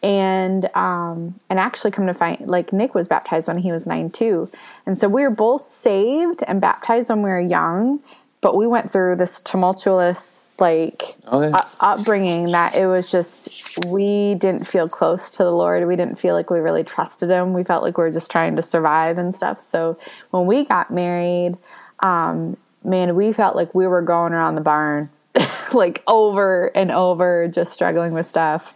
and 0.04 0.68
um, 0.76 1.40
and 1.48 1.58
actually 1.58 1.90
come 1.90 2.06
to 2.06 2.12
find 2.12 2.46
like 2.46 2.74
Nick 2.74 2.94
was 2.94 3.08
baptized 3.08 3.48
when 3.48 3.56
he 3.56 3.72
was 3.72 3.86
nine 3.86 4.10
too, 4.10 4.50
and 4.84 4.98
so 4.98 5.08
we 5.08 5.22
were 5.22 5.30
both 5.30 5.62
saved 5.62 6.42
and 6.46 6.60
baptized 6.60 7.08
when 7.08 7.22
we 7.22 7.30
were 7.30 7.40
young, 7.40 8.00
but 8.42 8.54
we 8.54 8.66
went 8.66 8.92
through 8.92 9.16
this 9.16 9.40
tumultuous 9.40 10.48
like 10.58 11.16
okay. 11.32 11.48
u- 11.48 11.70
upbringing 11.80 12.52
that 12.52 12.74
it 12.74 12.86
was 12.86 13.10
just 13.10 13.48
we 13.86 14.34
didn't 14.34 14.68
feel 14.68 14.90
close 14.90 15.30
to 15.32 15.38
the 15.38 15.50
Lord. 15.50 15.88
We 15.88 15.96
didn't 15.96 16.20
feel 16.20 16.34
like 16.34 16.50
we 16.50 16.58
really 16.58 16.84
trusted 16.84 17.30
Him. 17.30 17.54
We 17.54 17.64
felt 17.64 17.82
like 17.82 17.96
we 17.96 18.04
were 18.04 18.12
just 18.12 18.30
trying 18.30 18.56
to 18.56 18.62
survive 18.62 19.16
and 19.16 19.34
stuff. 19.34 19.62
So 19.62 19.98
when 20.32 20.44
we 20.44 20.66
got 20.66 20.90
married, 20.90 21.56
um, 22.00 22.58
man, 22.84 23.16
we 23.16 23.32
felt 23.32 23.56
like 23.56 23.74
we 23.74 23.86
were 23.86 24.02
going 24.02 24.34
around 24.34 24.56
the 24.56 24.60
barn 24.60 25.08
like 25.72 26.02
over 26.06 26.66
and 26.74 26.90
over, 26.90 27.48
just 27.48 27.72
struggling 27.72 28.12
with 28.12 28.26
stuff 28.26 28.74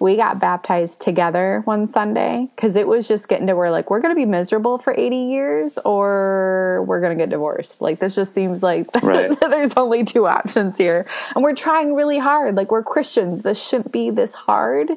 we 0.00 0.16
got 0.16 0.40
baptized 0.40 1.02
together 1.02 1.60
one 1.66 1.86
Sunday 1.86 2.48
because 2.56 2.74
it 2.74 2.88
was 2.88 3.06
just 3.06 3.28
getting 3.28 3.46
to 3.46 3.54
where 3.54 3.70
like 3.70 3.90
we're 3.90 4.00
going 4.00 4.14
to 4.14 4.18
be 4.18 4.24
miserable 4.24 4.78
for 4.78 4.94
80 4.96 5.14
years 5.14 5.78
or 5.84 6.82
we're 6.88 7.02
going 7.02 7.16
to 7.16 7.22
get 7.22 7.28
divorced. 7.28 7.82
Like 7.82 8.00
this 8.00 8.14
just 8.14 8.32
seems 8.32 8.62
like 8.62 8.86
right. 9.02 9.38
there's 9.40 9.74
only 9.76 10.02
two 10.04 10.26
options 10.26 10.78
here. 10.78 11.06
And 11.34 11.44
we're 11.44 11.54
trying 11.54 11.94
really 11.94 12.18
hard. 12.18 12.54
Like 12.54 12.70
we're 12.70 12.82
Christians. 12.82 13.42
This 13.42 13.62
shouldn't 13.62 13.92
be 13.92 14.08
this 14.08 14.32
hard, 14.32 14.90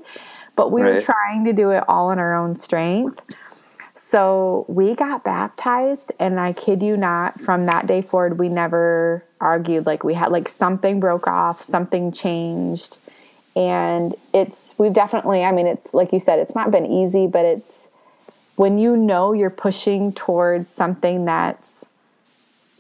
but 0.56 0.72
we 0.72 0.82
right. 0.82 0.94
were 0.94 1.02
trying 1.02 1.44
to 1.46 1.54
do 1.54 1.72
it 1.72 1.84
all 1.90 2.10
in 2.12 2.18
our 2.18 2.34
own 2.34 2.56
strength. 2.56 3.22
So 3.96 4.66
we 4.68 4.96
got 4.96 5.24
baptized, 5.24 6.12
and 6.20 6.40
I 6.40 6.52
kid 6.52 6.82
you 6.82 6.98
not, 6.98 7.40
from 7.40 7.68
that 7.68 7.86
day 7.86 8.02
forward, 8.02 8.40
we 8.40 8.50
never 8.50 9.24
argued. 9.40 9.86
Like 9.86 10.04
we 10.04 10.16
had 10.16 10.32
like 10.32 10.50
something 10.50 11.00
broke 11.00 11.28
off, 11.28 11.62
something 11.62 12.12
changed 12.12 12.98
and 13.56 14.16
it's 14.34 14.74
we've 14.78 14.94
definitely 14.94 15.44
i 15.44 15.52
mean 15.52 15.68
it's 15.68 15.94
like 15.94 16.12
you 16.12 16.20
said 16.20 16.40
it's 16.40 16.56
not 16.56 16.72
been 16.72 16.86
easy 16.86 17.28
but 17.28 17.46
it's 17.46 17.86
when 18.56 18.78
you 18.78 18.96
know 18.96 19.34
you're 19.34 19.50
pushing 19.50 20.12
towards 20.14 20.70
something 20.70 21.26
that's 21.26 21.88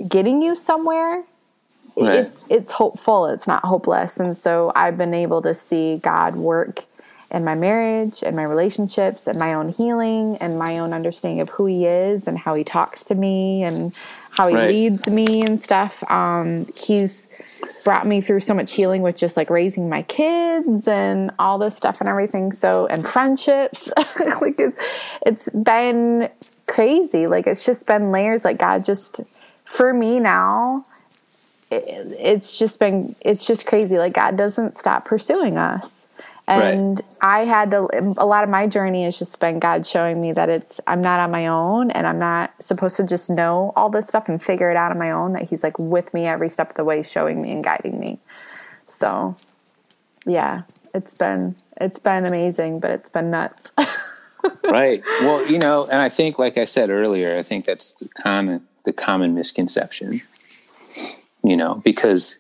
getting 0.07 0.41
you 0.41 0.55
somewhere 0.55 1.23
right. 1.95 2.15
it's 2.15 2.41
it's 2.49 2.71
hopeful 2.71 3.27
it's 3.27 3.47
not 3.47 3.63
hopeless 3.63 4.19
and 4.19 4.35
so 4.35 4.71
i've 4.75 4.97
been 4.97 5.13
able 5.13 5.41
to 5.41 5.53
see 5.53 5.97
god 5.97 6.35
work 6.35 6.85
in 7.33 7.43
my 7.43 7.55
marriage 7.55 8.23
and 8.23 8.35
my 8.35 8.43
relationships 8.43 9.27
and 9.27 9.37
my 9.39 9.53
own 9.53 9.69
healing 9.69 10.37
and 10.39 10.57
my 10.57 10.77
own 10.77 10.93
understanding 10.93 11.41
of 11.41 11.49
who 11.49 11.65
he 11.65 11.85
is 11.85 12.27
and 12.27 12.37
how 12.37 12.53
he 12.53 12.63
talks 12.63 13.03
to 13.05 13.15
me 13.15 13.63
and 13.63 13.97
how 14.29 14.47
he 14.47 14.55
right. 14.55 14.69
leads 14.69 15.09
me 15.09 15.41
and 15.43 15.61
stuff 15.61 16.03
um, 16.09 16.67
he's 16.75 17.29
brought 17.83 18.07
me 18.07 18.21
through 18.21 18.39
so 18.39 18.53
much 18.53 18.73
healing 18.73 19.01
with 19.01 19.15
just 19.15 19.37
like 19.37 19.49
raising 19.49 19.89
my 19.89 20.01
kids 20.03 20.87
and 20.87 21.31
all 21.39 21.57
this 21.57 21.75
stuff 21.75 21.99
and 21.99 22.09
everything. 22.09 22.51
So, 22.51 22.87
and 22.87 23.05
friendships. 23.05 23.91
like 24.41 24.59
it's, 24.59 24.77
it's 25.25 25.49
been 25.49 26.29
crazy. 26.67 27.27
Like 27.27 27.47
it's 27.47 27.65
just 27.65 27.85
been 27.87 28.11
layers. 28.11 28.45
Like 28.45 28.57
God 28.57 28.85
just, 28.85 29.21
for 29.65 29.93
me 29.93 30.19
now, 30.19 30.85
it, 31.71 31.83
it's 32.19 32.57
just 32.57 32.79
been, 32.79 33.15
it's 33.21 33.45
just 33.45 33.65
crazy. 33.65 33.97
Like 33.97 34.13
God 34.13 34.37
doesn't 34.37 34.77
stop 34.77 35.05
pursuing 35.05 35.57
us 35.57 36.07
and 36.47 36.99
right. 36.99 37.17
i 37.21 37.45
had 37.45 37.69
to 37.69 37.87
a 38.17 38.25
lot 38.25 38.43
of 38.43 38.49
my 38.49 38.67
journey 38.67 39.05
has 39.05 39.17
just 39.17 39.39
been 39.39 39.59
god 39.59 39.87
showing 39.87 40.19
me 40.19 40.33
that 40.33 40.49
it's 40.49 40.81
i'm 40.87 41.01
not 41.01 41.19
on 41.19 41.31
my 41.31 41.47
own 41.47 41.89
and 41.91 42.05
i'm 42.05 42.19
not 42.19 42.53
supposed 42.61 42.97
to 42.97 43.03
just 43.03 43.29
know 43.29 43.71
all 43.75 43.89
this 43.89 44.07
stuff 44.07 44.27
and 44.27 44.43
figure 44.43 44.69
it 44.69 44.75
out 44.75 44.91
on 44.91 44.99
my 44.99 45.11
own 45.11 45.33
that 45.33 45.49
he's 45.49 45.63
like 45.63 45.77
with 45.79 46.13
me 46.13 46.25
every 46.25 46.49
step 46.49 46.69
of 46.69 46.75
the 46.75 46.83
way 46.83 47.01
showing 47.01 47.41
me 47.41 47.51
and 47.51 47.63
guiding 47.63 47.99
me. 47.99 48.19
So 48.87 49.35
yeah 50.25 50.63
it's 50.93 51.17
been 51.17 51.55
it's 51.79 51.99
been 51.99 52.25
amazing 52.25 52.79
but 52.79 52.91
it's 52.91 53.09
been 53.09 53.29
nuts. 53.29 53.71
Right. 54.61 55.01
Well 55.21 55.49
you 55.49 55.57
know 55.57 55.85
and 55.85 56.01
i 56.01 56.09
think 56.09 56.37
like 56.37 56.57
i 56.57 56.65
said 56.65 56.89
earlier 56.89 57.37
i 57.37 57.43
think 57.43 57.63
that's 57.63 57.93
the 57.93 58.09
common 58.09 58.67
the 58.83 58.91
common 58.91 59.33
misconception 59.33 60.21
you 61.45 61.55
know 61.55 61.75
because 61.75 62.39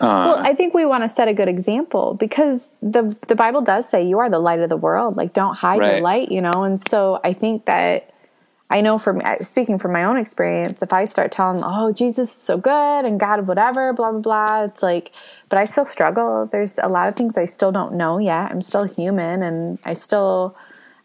uh, 0.00 0.24
well, 0.26 0.38
I 0.38 0.54
think 0.54 0.74
we 0.74 0.86
want 0.86 1.02
to 1.02 1.08
set 1.08 1.26
a 1.26 1.34
good 1.34 1.48
example 1.48 2.14
because 2.14 2.76
the 2.80 3.16
the 3.26 3.34
Bible 3.34 3.62
does 3.62 3.88
say 3.88 4.06
you 4.06 4.20
are 4.20 4.30
the 4.30 4.38
light 4.38 4.60
of 4.60 4.68
the 4.68 4.76
world. 4.76 5.16
Like, 5.16 5.32
don't 5.32 5.56
hide 5.56 5.80
right. 5.80 5.92
your 5.94 6.00
light, 6.00 6.30
you 6.30 6.40
know. 6.40 6.62
And 6.62 6.80
so 6.88 7.20
I 7.24 7.32
think 7.32 7.64
that 7.64 8.12
I 8.70 8.80
know 8.80 8.98
from 8.98 9.20
speaking 9.42 9.78
from 9.78 9.92
my 9.92 10.04
own 10.04 10.16
experience, 10.16 10.82
if 10.82 10.92
I 10.92 11.04
start 11.04 11.32
telling, 11.32 11.62
"Oh, 11.64 11.90
Jesus 11.90 12.30
is 12.30 12.36
so 12.36 12.58
good 12.58 13.04
and 13.04 13.18
God, 13.18 13.46
whatever," 13.48 13.92
blah 13.92 14.12
blah 14.12 14.20
blah, 14.20 14.64
it's 14.64 14.82
like, 14.82 15.10
but 15.48 15.58
I 15.58 15.64
still 15.64 15.86
struggle. 15.86 16.48
There's 16.52 16.78
a 16.80 16.88
lot 16.88 17.08
of 17.08 17.16
things 17.16 17.36
I 17.36 17.46
still 17.46 17.72
don't 17.72 17.94
know 17.94 18.18
yet. 18.18 18.52
I'm 18.52 18.62
still 18.62 18.84
human, 18.84 19.42
and 19.42 19.78
I 19.84 19.94
still. 19.94 20.56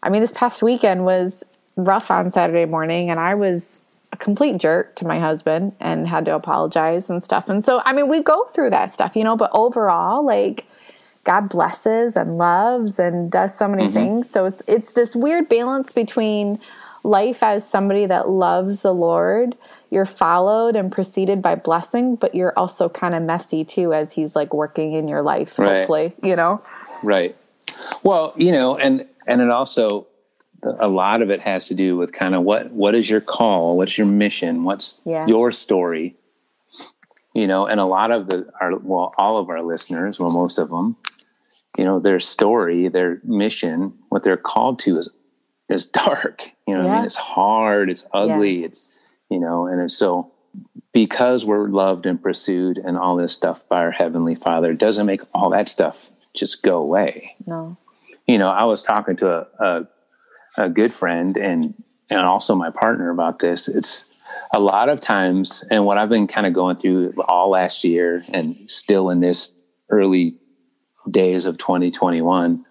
I 0.02 0.10
mean, 0.10 0.20
this 0.20 0.32
past 0.32 0.62
weekend 0.62 1.04
was 1.04 1.42
rough 1.76 2.10
on 2.10 2.30
Saturday 2.30 2.66
morning, 2.66 3.10
and 3.10 3.18
I 3.18 3.34
was 3.34 3.80
a 4.14 4.16
complete 4.16 4.58
jerk 4.58 4.94
to 4.94 5.04
my 5.04 5.18
husband 5.18 5.72
and 5.80 6.06
had 6.06 6.24
to 6.24 6.34
apologize 6.34 7.10
and 7.10 7.22
stuff. 7.22 7.48
And 7.48 7.64
so, 7.64 7.82
I 7.84 7.92
mean, 7.92 8.08
we 8.08 8.22
go 8.22 8.44
through 8.44 8.70
that 8.70 8.92
stuff, 8.92 9.16
you 9.16 9.24
know, 9.24 9.36
but 9.36 9.50
overall, 9.52 10.24
like, 10.24 10.66
God 11.24 11.48
blesses 11.48 12.16
and 12.16 12.38
loves 12.38 12.98
and 12.98 13.30
does 13.30 13.56
so 13.56 13.66
many 13.66 13.84
mm-hmm. 13.84 13.94
things. 13.94 14.30
So 14.30 14.46
it's 14.46 14.62
it's 14.68 14.92
this 14.92 15.16
weird 15.16 15.48
balance 15.48 15.90
between 15.90 16.60
life 17.02 17.42
as 17.42 17.68
somebody 17.68 18.06
that 18.06 18.28
loves 18.28 18.82
the 18.82 18.94
Lord, 18.94 19.56
you're 19.90 20.06
followed 20.06 20.76
and 20.76 20.92
preceded 20.92 21.42
by 21.42 21.54
blessing, 21.54 22.16
but 22.16 22.34
you're 22.34 22.52
also 22.58 22.88
kind 22.88 23.14
of 23.14 23.22
messy 23.22 23.64
too 23.64 23.92
as 23.92 24.12
he's 24.12 24.36
like 24.36 24.54
working 24.54 24.92
in 24.94 25.08
your 25.08 25.22
life, 25.22 25.58
right. 25.58 25.78
hopefully, 25.78 26.14
you 26.22 26.36
know? 26.36 26.62
Right. 27.02 27.36
Well, 28.02 28.32
you 28.36 28.52
know, 28.52 28.76
and 28.76 29.06
and 29.26 29.40
it 29.40 29.50
also 29.50 30.06
a 30.64 30.88
lot 30.88 31.22
of 31.22 31.30
it 31.30 31.40
has 31.40 31.68
to 31.68 31.74
do 31.74 31.96
with 31.96 32.12
kind 32.12 32.34
of 32.34 32.42
what 32.42 32.70
what 32.72 32.94
is 32.94 33.08
your 33.08 33.20
call? 33.20 33.76
What's 33.76 33.98
your 33.98 34.06
mission? 34.06 34.64
What's 34.64 35.00
yeah. 35.04 35.26
your 35.26 35.52
story? 35.52 36.16
You 37.34 37.46
know 37.46 37.66
and 37.66 37.80
a 37.80 37.84
lot 37.84 38.10
of 38.10 38.28
the 38.28 38.48
our 38.60 38.76
well 38.78 39.12
all 39.18 39.38
of 39.38 39.48
our 39.50 39.62
listeners 39.62 40.20
well 40.20 40.30
most 40.30 40.58
of 40.58 40.70
them 40.70 40.96
you 41.76 41.84
know 41.84 41.98
their 41.98 42.20
story 42.20 42.88
their 42.88 43.20
mission 43.24 43.92
what 44.08 44.22
they're 44.22 44.36
called 44.36 44.78
to 44.80 44.98
is 44.98 45.10
is 45.68 45.86
dark. 46.04 46.42
You 46.66 46.74
know 46.74 46.84
yeah. 46.84 46.92
i 46.92 46.96
mean? 46.96 47.04
It's 47.04 47.16
hard 47.16 47.90
it's 47.90 48.06
ugly 48.12 48.60
yeah. 48.60 48.66
it's 48.66 48.92
you 49.30 49.40
know 49.40 49.66
and 49.66 49.80
it's 49.80 49.96
so 49.96 50.30
because 50.92 51.44
we're 51.44 51.68
loved 51.68 52.06
and 52.06 52.22
pursued 52.22 52.78
and 52.78 52.96
all 52.96 53.16
this 53.16 53.32
stuff 53.32 53.68
by 53.68 53.78
our 53.78 53.90
heavenly 53.90 54.36
father 54.36 54.70
it 54.70 54.78
doesn't 54.78 55.06
make 55.06 55.22
all 55.34 55.50
that 55.50 55.68
stuff 55.68 56.10
just 56.34 56.62
go 56.62 56.78
away. 56.78 57.36
No. 57.46 57.76
You 58.28 58.38
know 58.38 58.48
i 58.48 58.62
was 58.62 58.82
talking 58.82 59.16
to 59.16 59.28
a, 59.28 59.46
a 59.58 59.88
a 60.56 60.68
good 60.68 60.94
friend 60.94 61.36
and 61.36 61.74
and 62.10 62.20
also 62.20 62.54
my 62.54 62.70
partner 62.70 63.10
about 63.10 63.38
this. 63.38 63.66
It's 63.66 64.10
a 64.52 64.60
lot 64.60 64.88
of 64.88 65.00
times, 65.00 65.64
and 65.70 65.84
what 65.84 65.98
I've 65.98 66.08
been 66.08 66.26
kind 66.26 66.46
of 66.46 66.52
going 66.52 66.76
through 66.76 67.14
all 67.26 67.50
last 67.50 67.84
year, 67.84 68.24
and 68.28 68.70
still 68.70 69.10
in 69.10 69.20
this 69.20 69.54
early 69.90 70.36
days 71.10 71.46
of 71.46 71.58
2021. 71.58 72.64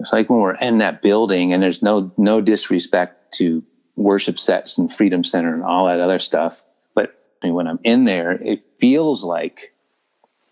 It's 0.00 0.12
like 0.12 0.28
when 0.28 0.40
we're 0.40 0.54
in 0.56 0.78
that 0.78 1.02
building, 1.02 1.52
and 1.52 1.62
there's 1.62 1.82
no 1.82 2.12
no 2.16 2.40
disrespect 2.40 3.34
to 3.34 3.62
worship 3.96 4.38
sets 4.38 4.78
and 4.78 4.92
Freedom 4.92 5.22
Center 5.22 5.54
and 5.54 5.62
all 5.62 5.86
that 5.86 6.00
other 6.00 6.18
stuff, 6.18 6.62
but 6.94 7.14
when 7.42 7.66
I'm 7.66 7.78
in 7.84 8.04
there, 8.04 8.32
it 8.32 8.64
feels 8.78 9.24
like 9.24 9.74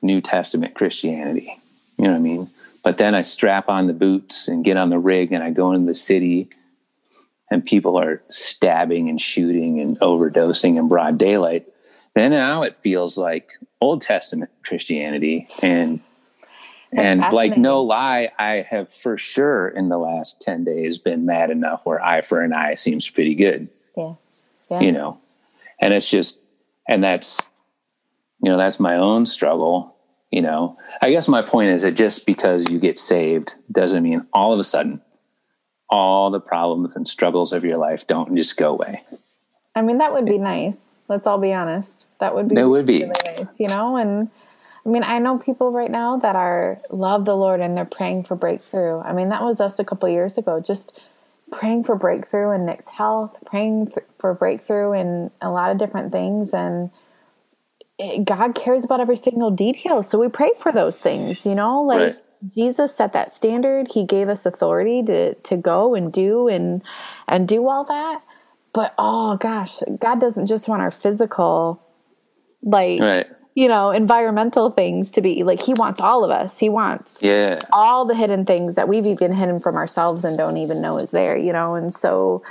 New 0.03 0.21
Testament 0.21 0.75
Christianity. 0.75 1.57
You 1.97 2.05
know 2.05 2.11
what 2.11 2.17
I 2.17 2.21
mean? 2.21 2.51
But 2.83 2.99
then 2.99 3.15
I 3.15 3.23
strap 3.23 3.69
on 3.69 3.87
the 3.87 3.93
boots 3.93 4.49
and 4.49 4.65
get 4.65 4.77
on 4.77 4.91
the 4.91 4.99
rig 4.99 5.33
and 5.33 5.43
I 5.43 5.51
go 5.51 5.73
into 5.73 5.87
the 5.87 5.95
city 5.95 6.49
and 7.51 7.65
people 7.65 7.99
are 7.99 8.23
stabbing 8.29 9.09
and 9.09 9.21
shooting 9.21 9.81
and 9.81 9.99
overdosing 10.01 10.79
in 10.79 10.89
broad 10.89 11.19
daylight. 11.19 11.67
Then 12.15 12.31
now 12.31 12.63
it 12.63 12.79
feels 12.81 13.19
like 13.19 13.51
Old 13.81 14.03
Testament 14.03 14.51
Christianity 14.65 15.49
and 15.63 16.01
That's 16.93 17.25
and 17.25 17.33
like 17.33 17.57
no 17.57 17.83
lie, 17.83 18.33
I 18.39 18.67
have 18.69 18.93
for 18.93 19.19
sure 19.19 19.69
in 19.69 19.89
the 19.89 19.99
last 19.99 20.41
10 20.41 20.65
days 20.65 20.99
been 20.99 21.27
mad 21.27 21.51
enough 21.51 21.83
where 21.85 22.03
eye 22.03 22.23
for 22.23 22.41
an 22.41 22.53
eye 22.53 22.75
seems 22.75 23.09
pretty 23.11 23.35
good. 23.35 23.69
Yeah. 23.97 24.15
yeah. 24.71 24.81
You 24.81 24.93
know. 24.93 25.21
And 25.81 25.93
it's 25.93 26.09
just 26.09 26.41
and 26.89 27.05
that's 27.05 27.49
you 28.43 28.51
know, 28.51 28.57
that's 28.57 28.81
my 28.81 28.97
own 28.97 29.27
struggle 29.27 29.97
you 30.31 30.43
know? 30.43 30.79
I 31.03 31.11
guess 31.11 31.29
my 31.29 31.43
point 31.43 31.71
is 31.71 31.83
that 31.83 31.93
just 31.93 32.27
because 32.27 32.71
you 32.71 32.79
get 32.79 32.99
saved 32.99 33.55
doesn't 33.71 34.03
mean 34.03 34.27
all 34.33 34.53
of 34.53 34.59
a 34.59 34.65
sudden 34.65 35.01
all 35.89 36.31
the 36.31 36.41
problems 36.41 36.95
and 36.95 37.07
struggles 37.07 37.53
of 37.53 37.65
your 37.65 37.77
life 37.77 38.07
don't 38.07 38.37
just 38.37 38.57
go 38.57 38.71
away. 38.71 39.03
I 39.75 39.83
mean 39.83 39.99
that 39.99 40.13
would 40.13 40.27
be 40.27 40.39
nice. 40.39 40.95
Let's 41.09 41.27
all 41.27 41.39
be 41.39 41.53
honest. 41.53 42.07
That 42.21 42.35
would 42.35 42.49
be 42.49 42.55
that 42.55 42.69
would 42.69 42.87
be. 42.87 43.01
really 43.01 43.13
nice 43.27 43.59
you 43.59 43.69
know? 43.69 43.97
And 43.97 44.31
i 44.87 44.89
mean 44.89 45.03
i 45.03 45.19
know 45.19 45.39
people 45.39 45.73
right 45.73 45.91
now 45.91 46.17
that 46.17 46.35
are 46.37 46.81
love 46.89 47.27
the 47.27 47.37
lord 47.37 47.61
and 47.61 47.77
they're 47.77 47.85
praying 47.85 48.25
for 48.25 48.37
breakthrough. 48.37 49.01
I 49.01 49.13
mean 49.13 49.29
that 49.31 49.43
was 49.43 49.61
us 49.61 49.79
a 49.79 49.85
couple 49.85 50.09
years 50.09 50.39
ago 50.39 50.61
just 50.61 50.99
praying 51.51 51.85
for 51.85 51.97
breakthrough 51.97 52.53
in 52.53 52.65
nick's 52.65 52.89
health 52.89 53.37
praying 53.45 53.93
for 54.19 54.33
breakthrough 54.33 54.93
in 54.93 55.31
a 55.43 55.51
lot 55.51 55.73
of 55.73 55.79
different 55.79 56.13
things. 56.13 56.55
And 56.55 56.91
God 58.25 58.55
cares 58.55 58.85
about 58.85 59.01
every 59.01 59.17
single 59.17 59.51
detail. 59.51 60.03
So 60.03 60.19
we 60.19 60.29
pray 60.29 60.51
for 60.59 60.73
those 60.73 60.99
things, 60.99 61.45
you 61.45 61.55
know, 61.55 61.83
like 61.83 62.01
right. 62.01 62.17
Jesus 62.55 62.97
set 62.97 63.13
that 63.13 63.33
standard. 63.33 63.89
He 63.93 64.05
gave 64.05 64.29
us 64.29 64.47
authority 64.47 65.03
to 65.05 65.35
to 65.35 65.57
go 65.57 65.95
and 65.95 66.13
do 66.13 66.49
and 66.49 66.83
and 67.29 67.47
do 67.47 67.69
all 67.69 67.85
that. 67.85 68.21
but 68.73 68.95
oh 68.99 69.37
gosh, 69.37 69.81
God 69.99 70.21
doesn't 70.21 70.47
just 70.47 70.69
want 70.69 70.81
our 70.83 70.91
physical, 70.91 71.83
like, 72.63 73.01
right. 73.01 73.27
you 73.55 73.69
know, 73.69 73.91
environmental 73.91 74.71
things 74.71 75.11
to 75.13 75.21
be 75.21 75.43
like, 75.43 75.61
He 75.61 75.75
wants 75.75 76.01
all 76.01 76.25
of 76.25 76.31
us. 76.31 76.59
He 76.59 76.69
wants 76.69 77.23
yeah. 77.23 77.59
all 77.73 78.05
the 78.07 78.15
hidden 78.15 78.45
things 78.47 78.77
that 78.77 78.89
we've 78.89 79.07
even 79.07 79.33
hidden 79.33 79.61
from 79.61 79.75
ourselves 79.77 80.25
and 80.25 80.37
don't 80.39 80.57
even 80.57 80.81
know 80.81 80.97
is 80.99 81.11
there, 81.11 81.37
you 81.37 81.53
know? 81.53 81.75
And 81.75 81.93
so, 81.93 82.43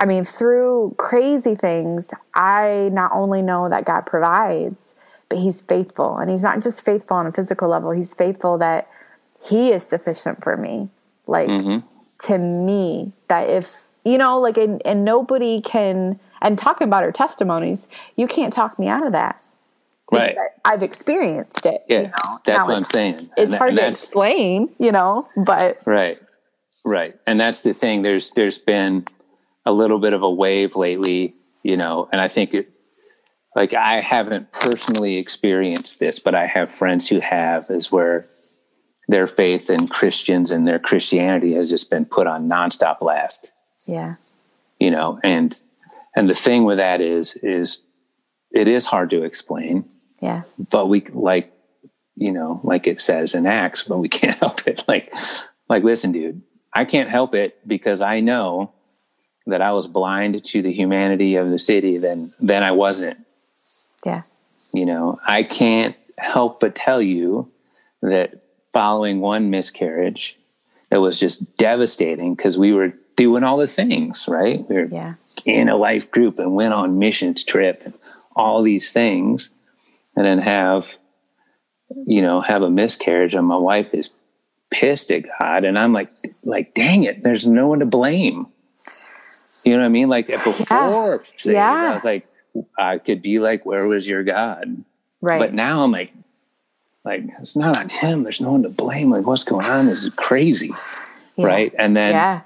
I 0.00 0.04
mean, 0.04 0.24
through 0.24 0.94
crazy 0.96 1.54
things, 1.54 2.12
I 2.34 2.90
not 2.92 3.10
only 3.12 3.42
know 3.42 3.68
that 3.68 3.84
God 3.84 4.02
provides, 4.02 4.94
but 5.28 5.38
He's 5.38 5.60
faithful. 5.60 6.16
And 6.18 6.30
He's 6.30 6.42
not 6.42 6.62
just 6.62 6.84
faithful 6.84 7.16
on 7.16 7.26
a 7.26 7.32
physical 7.32 7.68
level, 7.68 7.90
He's 7.90 8.14
faithful 8.14 8.58
that 8.58 8.88
He 9.48 9.70
is 9.70 9.84
sufficient 9.84 10.42
for 10.42 10.56
me. 10.56 10.88
Like, 11.26 11.48
mm-hmm. 11.48 11.86
to 12.26 12.38
me, 12.38 13.12
that 13.28 13.50
if 13.50 13.88
you 14.04 14.18
know 14.18 14.38
like 14.38 14.56
and, 14.56 14.80
and 14.84 15.04
nobody 15.04 15.60
can 15.60 16.18
and 16.40 16.58
talking 16.58 16.86
about 16.86 17.02
our 17.02 17.12
testimonies 17.12 17.88
you 18.16 18.26
can't 18.26 18.52
talk 18.52 18.78
me 18.78 18.88
out 18.88 19.06
of 19.06 19.12
that 19.12 19.42
right 20.10 20.36
i've 20.64 20.82
experienced 20.82 21.66
it 21.66 21.82
yeah 21.88 22.00
you 22.00 22.06
know? 22.06 22.38
that's 22.46 22.58
now 22.58 22.66
what 22.66 22.76
i'm 22.76 22.84
saying 22.84 23.30
it's 23.36 23.52
and 23.52 23.54
hard 23.54 23.76
to 23.76 23.86
explain 23.86 24.68
you 24.78 24.90
know 24.90 25.28
but 25.36 25.78
right 25.84 26.18
right 26.84 27.14
and 27.26 27.38
that's 27.38 27.62
the 27.62 27.74
thing 27.74 28.02
there's 28.02 28.30
there's 28.32 28.58
been 28.58 29.06
a 29.68 29.72
little 29.72 29.98
bit 29.98 30.12
of 30.12 30.22
a 30.22 30.30
wave 30.30 30.76
lately 30.76 31.32
you 31.62 31.76
know 31.76 32.08
and 32.12 32.20
i 32.20 32.28
think 32.28 32.54
it 32.54 32.72
like 33.56 33.74
i 33.74 34.00
haven't 34.00 34.50
personally 34.52 35.16
experienced 35.16 35.98
this 36.00 36.18
but 36.18 36.34
i 36.34 36.46
have 36.46 36.74
friends 36.74 37.08
who 37.08 37.20
have 37.20 37.70
is 37.70 37.92
where 37.92 38.26
their 39.08 39.26
faith 39.26 39.70
in 39.70 39.88
christians 39.88 40.50
and 40.50 40.66
their 40.66 40.78
christianity 40.78 41.54
has 41.54 41.68
just 41.68 41.90
been 41.90 42.04
put 42.04 42.26
on 42.26 42.48
nonstop 42.48 42.98
blast 42.98 43.52
yeah. 43.88 44.16
You 44.78 44.90
know, 44.92 45.18
and 45.24 45.58
and 46.14 46.28
the 46.30 46.34
thing 46.34 46.64
with 46.64 46.76
that 46.76 47.00
is 47.00 47.34
is 47.42 47.80
it 48.52 48.68
is 48.68 48.84
hard 48.84 49.10
to 49.10 49.24
explain. 49.24 49.88
Yeah. 50.20 50.42
But 50.58 50.86
we 50.86 51.00
like 51.12 51.52
you 52.14 52.30
know, 52.30 52.60
like 52.62 52.86
it 52.86 53.00
says 53.00 53.34
in 53.34 53.46
Acts, 53.46 53.82
but 53.82 53.98
we 53.98 54.08
can't 54.20 54.38
help 54.38 54.68
it. 54.68 54.84
Like 54.86 55.12
like 55.68 55.82
listen, 55.82 56.12
dude, 56.12 56.42
I 56.72 56.84
can't 56.84 57.10
help 57.10 57.34
it 57.34 57.66
because 57.66 58.00
I 58.00 58.20
know 58.20 58.74
that 59.48 59.62
I 59.62 59.72
was 59.72 59.86
blind 59.86 60.42
to 60.44 60.62
the 60.62 60.72
humanity 60.72 61.36
of 61.36 61.50
the 61.50 61.58
city 61.58 61.98
then 61.98 62.32
then 62.40 62.62
I 62.62 62.70
wasn't. 62.70 63.18
Yeah. 64.04 64.22
You 64.72 64.86
know, 64.86 65.18
I 65.26 65.42
can't 65.42 65.96
help 66.18 66.60
but 66.60 66.74
tell 66.74 67.02
you 67.02 67.50
that 68.02 68.42
following 68.72 69.20
one 69.20 69.50
miscarriage 69.50 70.38
that 70.90 71.00
was 71.00 71.18
just 71.18 71.56
devastating 71.56 72.34
because 72.34 72.56
we 72.56 72.72
were 72.72 72.94
doing 73.16 73.42
all 73.42 73.56
the 73.56 73.66
things, 73.66 74.26
right? 74.28 74.66
We 74.68 74.76
were 74.76 74.84
yeah. 74.84 75.14
in 75.44 75.68
a 75.68 75.76
life 75.76 76.10
group 76.10 76.38
and 76.38 76.54
went 76.54 76.72
on 76.72 76.98
missions 76.98 77.42
trip 77.42 77.82
and 77.84 77.94
all 78.36 78.62
these 78.62 78.92
things, 78.92 79.52
and 80.16 80.24
then 80.24 80.38
have, 80.38 80.96
you 82.06 82.22
know, 82.22 82.40
have 82.40 82.62
a 82.62 82.70
miscarriage, 82.70 83.34
and 83.34 83.46
my 83.46 83.56
wife 83.56 83.92
is 83.92 84.10
pissed 84.70 85.10
at 85.10 85.24
God, 85.40 85.64
and 85.64 85.76
I'm 85.76 85.92
like, 85.92 86.10
like, 86.44 86.74
dang 86.74 87.02
it, 87.02 87.24
there's 87.24 87.46
no 87.46 87.66
one 87.66 87.80
to 87.80 87.86
blame. 87.86 88.46
You 89.68 89.74
know 89.74 89.80
what 89.80 89.86
I 89.86 89.90
mean? 89.90 90.08
Like 90.08 90.26
before, 90.28 91.22
yeah. 91.44 91.52
yeah. 91.52 91.90
I 91.90 91.94
was 91.94 92.04
like, 92.04 92.26
I 92.78 92.98
could 92.98 93.22
be 93.22 93.38
like, 93.38 93.66
where 93.66 93.86
was 93.86 94.06
your 94.06 94.24
God? 94.24 94.84
Right. 95.20 95.38
But 95.38 95.54
now 95.54 95.84
I'm 95.84 95.92
like, 95.92 96.12
like 97.04 97.24
it's 97.40 97.56
not 97.56 97.76
on 97.76 97.88
him. 97.88 98.22
There's 98.22 98.40
no 98.40 98.52
one 98.52 98.62
to 98.62 98.68
blame. 98.68 99.10
Like 99.10 99.26
what's 99.26 99.44
going 99.44 99.66
on 99.66 99.88
is 99.88 100.10
crazy, 100.16 100.72
yeah. 101.36 101.46
right? 101.46 101.74
And 101.78 101.96
then 101.96 102.12
yeah 102.12 102.40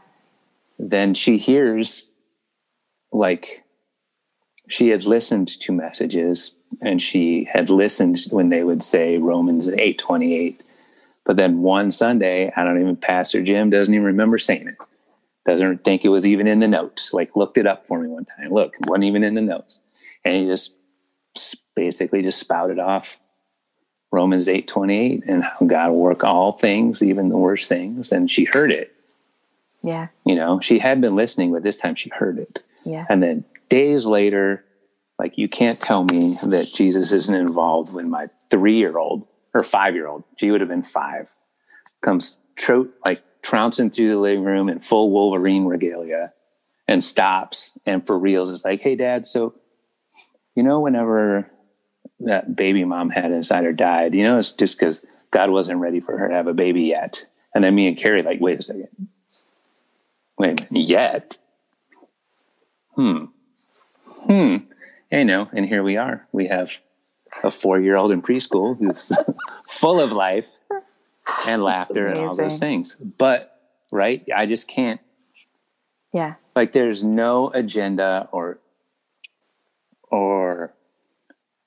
then 0.79 1.15
she 1.15 1.39
hears 1.39 2.11
like 3.13 3.65
she 4.69 4.89
had 4.89 5.05
listened 5.05 5.49
to 5.49 5.73
messages 5.73 6.55
and 6.81 7.01
she 7.01 7.45
had 7.45 7.71
listened 7.71 8.19
when 8.31 8.49
they 8.49 8.65
would 8.65 8.83
say 8.83 9.19
Romans 9.19 9.69
8:28 9.69 10.59
but 11.25 11.37
then 11.37 11.63
one 11.63 11.91
Sunday 11.91 12.53
I 12.57 12.65
don't 12.65 12.81
even 12.81 12.97
Pastor 12.97 13.43
Jim 13.43 13.71
doesn't 13.71 13.93
even 13.95 14.07
remember 14.07 14.39
saying 14.39 14.69
it 14.69 14.77
doesn't 15.45 15.85
think 15.85 16.05
it 16.05 16.09
was 16.09 16.27
even 16.27 16.47
in 16.47 16.61
the 16.61 16.69
notes 16.69 17.13
like 17.13 17.35
looked 17.37 17.59
it 17.59 17.67
up 17.67 17.87
for 17.87 18.01
me 18.01 18.09
one 18.09 18.25
time 18.25 18.51
look 18.51 18.75
it 18.81 18.89
wasn't 18.89 19.05
even 19.05 19.25
in 19.25 19.35
the 19.35 19.41
notes 19.41 19.81
and 20.25 20.37
he 20.37 20.47
just 20.47 20.77
basically 21.75 22.23
just 22.23 22.39
spouted 22.39 22.79
off 22.79 23.21
Romans 24.13 24.47
8:28 24.47 25.23
and 25.27 25.43
how 25.43 25.67
God 25.67 25.91
will 25.91 26.01
work 26.01 26.23
all 26.23 26.53
things 26.53 27.03
even 27.03 27.29
the 27.29 27.37
worst 27.37 27.69
things 27.69 28.13
and 28.13 28.31
she 28.31 28.45
heard 28.45 28.71
it 28.71 28.93
yeah. 29.83 30.09
You 30.25 30.37
know, 30.37 30.61
she 30.61 30.79
had 30.79 31.01
been 31.01 31.17
listening, 31.17 31.53
but 31.53 31.63
this 31.63 31.77
time 31.77 31.95
she 31.95 32.11
heard 32.11 32.39
it. 32.39 32.63
Yeah. 32.85 33.05
And 33.09 33.23
then 33.23 33.45
days 33.69 34.07
later, 34.07 34.65
like 35.19 35.37
you 35.37 35.49
can't 35.49 35.81
tell 35.81 36.05
me 36.05 36.39
that 36.43 36.73
Jesus 36.73 37.13
isn't 37.13 37.35
involved 37.35 37.93
when 37.93 38.09
my 38.09 38.29
three 38.51 38.77
year 38.77 38.97
old 38.97 39.27
or 39.53 39.63
five 39.63 39.95
year 39.95 40.07
old, 40.07 40.25
she 40.37 40.51
would 40.51 40.61
have 40.61 40.71
been 40.71 40.83
five, 40.83 41.33
comes 42.01 42.39
tro- 42.57 42.89
like 43.05 43.23
trouncing 43.43 43.91
through 43.91 44.09
the 44.09 44.21
living 44.21 44.45
room 44.45 44.69
in 44.69 44.81
full 44.81 45.11
Wolverine 45.11 45.65
regalia 45.65 46.33
and 46.89 47.03
stops 47.03 47.77
and 47.87 48.07
for 48.07 48.19
reals 48.19 48.49
is 48.49 48.65
like, 48.65 48.81
Hey 48.81 48.97
dad, 48.97 49.27
so 49.27 49.55
you 50.55 50.63
know, 50.63 50.81
whenever 50.81 51.51
that 52.21 52.55
baby 52.55 52.85
mom 52.85 53.11
had 53.11 53.33
inside 53.33 53.65
her 53.65 53.73
died, 53.73 54.15
you 54.15 54.23
know, 54.23 54.39
it's 54.39 54.53
just 54.53 54.79
because 54.79 55.05
God 55.31 55.51
wasn't 55.51 55.81
ready 55.81 56.01
for 56.01 56.17
her 56.17 56.29
to 56.29 56.35
have 56.35 56.47
a 56.47 56.55
baby 56.55 56.83
yet. 56.83 57.25
And 57.55 57.65
then 57.65 57.75
me 57.75 57.89
and 57.89 57.97
Carrie, 57.97 58.23
like, 58.23 58.41
wait 58.41 58.61
a 58.61 58.63
second, 58.63 58.89
Wait, 60.39 60.67
yet? 60.71 61.37
Hmm. 62.95 63.27
Hmm. 64.27 64.57
I 65.11 65.23
know. 65.23 65.49
And 65.53 65.67
here 65.67 65.83
we 65.83 65.97
are. 65.97 66.27
We 66.33 66.49
have 66.49 66.81
a 67.43 67.51
four 67.51 67.81
year 67.81 67.97
old 67.97 68.13
in 68.13 68.23
preschool 68.23 68.79
who's 68.79 69.13
full 69.71 70.01
of 70.01 70.13
life 70.13 70.49
and 71.47 71.63
laughter 71.63 72.07
and 72.09 72.19
all 72.19 72.37
those 72.37 72.59
things. 72.59 72.95
But, 72.95 73.61
right? 73.91 74.25
I 74.35 74.47
just 74.47 74.69
can't. 74.69 75.01
Yeah. 76.13 76.35
Like 76.55 76.73
there's 76.73 77.03
no 77.03 77.51
agenda 77.51 78.29
or, 78.33 78.59
or, 80.11 80.73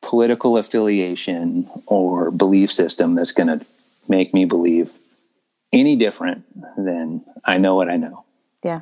political 0.06 0.56
affiliation 0.60 1.68
or 1.88 2.30
belief 2.30 2.72
system 2.72 3.16
that's 3.16 3.32
going 3.32 3.48
to 3.48 3.66
make 4.08 4.36
me 4.36 4.46
believe 4.46 4.92
any 5.74 5.96
different 5.96 6.46
than 6.78 7.26
I 7.44 7.58
know 7.58 7.76
what 7.76 7.90
I 7.90 7.98
know. 7.98 8.24
Yeah. 8.64 8.82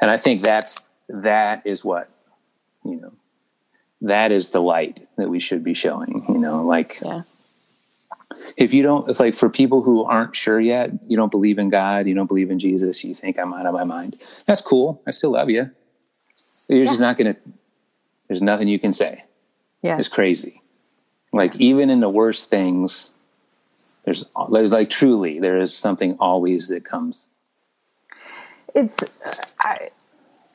And 0.00 0.10
I 0.10 0.16
think 0.16 0.42
that's 0.42 0.80
that 1.08 1.62
is 1.64 1.84
what, 1.84 2.10
you 2.84 2.96
know, 2.96 3.12
that 4.00 4.32
is 4.32 4.50
the 4.50 4.60
light 4.60 5.06
that 5.16 5.28
we 5.28 5.38
should 5.38 5.62
be 5.62 5.72
showing, 5.72 6.24
you 6.28 6.38
know, 6.38 6.64
like 6.64 6.98
yeah. 7.00 7.22
If 8.56 8.72
you 8.72 8.82
don't 8.82 9.08
if 9.08 9.20
like 9.20 9.34
for 9.34 9.48
people 9.48 9.82
who 9.82 10.04
aren't 10.04 10.34
sure 10.36 10.60
yet, 10.60 10.90
you 11.06 11.16
don't 11.16 11.30
believe 11.30 11.58
in 11.58 11.68
God, 11.68 12.06
you 12.06 12.14
don't 12.14 12.26
believe 12.26 12.50
in 12.50 12.58
Jesus, 12.58 13.04
you 13.04 13.14
think 13.14 13.38
I'm 13.38 13.52
out 13.52 13.66
of 13.66 13.74
my 13.74 13.84
mind. 13.84 14.20
That's 14.46 14.60
cool. 14.60 15.02
I 15.06 15.10
still 15.10 15.30
love 15.30 15.50
you. 15.50 15.70
You're 16.68 16.80
yeah. 16.80 16.84
just 16.84 17.00
not 17.00 17.18
gonna 17.18 17.36
there's 18.28 18.42
nothing 18.42 18.68
you 18.68 18.78
can 18.78 18.92
say. 18.92 19.24
Yeah. 19.82 19.98
It's 19.98 20.08
crazy. 20.08 20.62
Like 21.32 21.56
even 21.56 21.90
in 21.90 22.00
the 22.00 22.08
worst 22.08 22.48
things, 22.48 23.12
there's 24.04 24.24
there's 24.50 24.72
like 24.72 24.90
truly 24.90 25.38
there 25.38 25.60
is 25.60 25.76
something 25.76 26.16
always 26.20 26.68
that 26.68 26.84
comes 26.84 27.28
it's 28.74 29.02
uh, 29.02 29.34
I, 29.60 29.78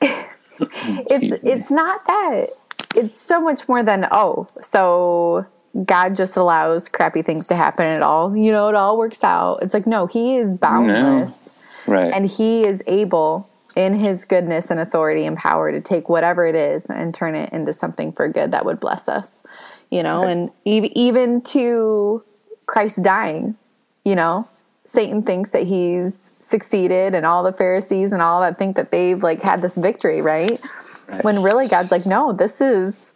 it's 0.00 1.40
it's 1.42 1.70
not 1.70 2.06
that 2.06 2.50
it's 2.94 3.20
so 3.20 3.40
much 3.40 3.68
more 3.68 3.82
than 3.82 4.06
oh 4.10 4.46
so 4.60 5.46
god 5.84 6.16
just 6.16 6.36
allows 6.36 6.88
crappy 6.88 7.22
things 7.22 7.46
to 7.46 7.54
happen 7.54 7.84
at 7.84 8.02
all 8.02 8.36
you 8.36 8.50
know 8.50 8.68
it 8.68 8.74
all 8.74 8.98
works 8.98 9.22
out 9.22 9.58
it's 9.62 9.74
like 9.74 9.86
no 9.86 10.06
he 10.06 10.36
is 10.36 10.54
boundless 10.54 11.50
no. 11.86 11.94
right 11.94 12.12
and 12.12 12.26
he 12.26 12.64
is 12.64 12.82
able 12.86 13.48
in 13.76 13.94
his 13.94 14.24
goodness 14.24 14.70
and 14.70 14.80
authority 14.80 15.24
and 15.24 15.36
power 15.36 15.70
to 15.70 15.80
take 15.80 16.08
whatever 16.08 16.44
it 16.46 16.56
is 16.56 16.86
and 16.86 17.14
turn 17.14 17.36
it 17.36 17.52
into 17.52 17.72
something 17.72 18.10
for 18.12 18.28
good 18.28 18.50
that 18.50 18.64
would 18.64 18.80
bless 18.80 19.08
us 19.08 19.42
you 19.90 20.02
know 20.02 20.22
right. 20.24 20.30
and 20.30 20.50
even 20.64 21.40
to 21.40 22.22
christ 22.66 23.02
dying 23.02 23.56
you 24.04 24.16
know 24.16 24.48
Satan 24.90 25.22
thinks 25.22 25.52
that 25.52 25.68
he's 25.68 26.32
succeeded 26.40 27.14
and 27.14 27.24
all 27.24 27.44
the 27.44 27.52
Pharisees 27.52 28.10
and 28.10 28.20
all 28.20 28.40
that 28.40 28.58
think 28.58 28.74
that 28.74 28.90
they've 28.90 29.22
like 29.22 29.40
had 29.40 29.62
this 29.62 29.76
victory, 29.76 30.20
right? 30.20 30.60
right? 31.06 31.22
When 31.22 31.44
really 31.44 31.68
God's 31.68 31.92
like, 31.92 32.06
no, 32.06 32.32
this 32.32 32.60
is 32.60 33.12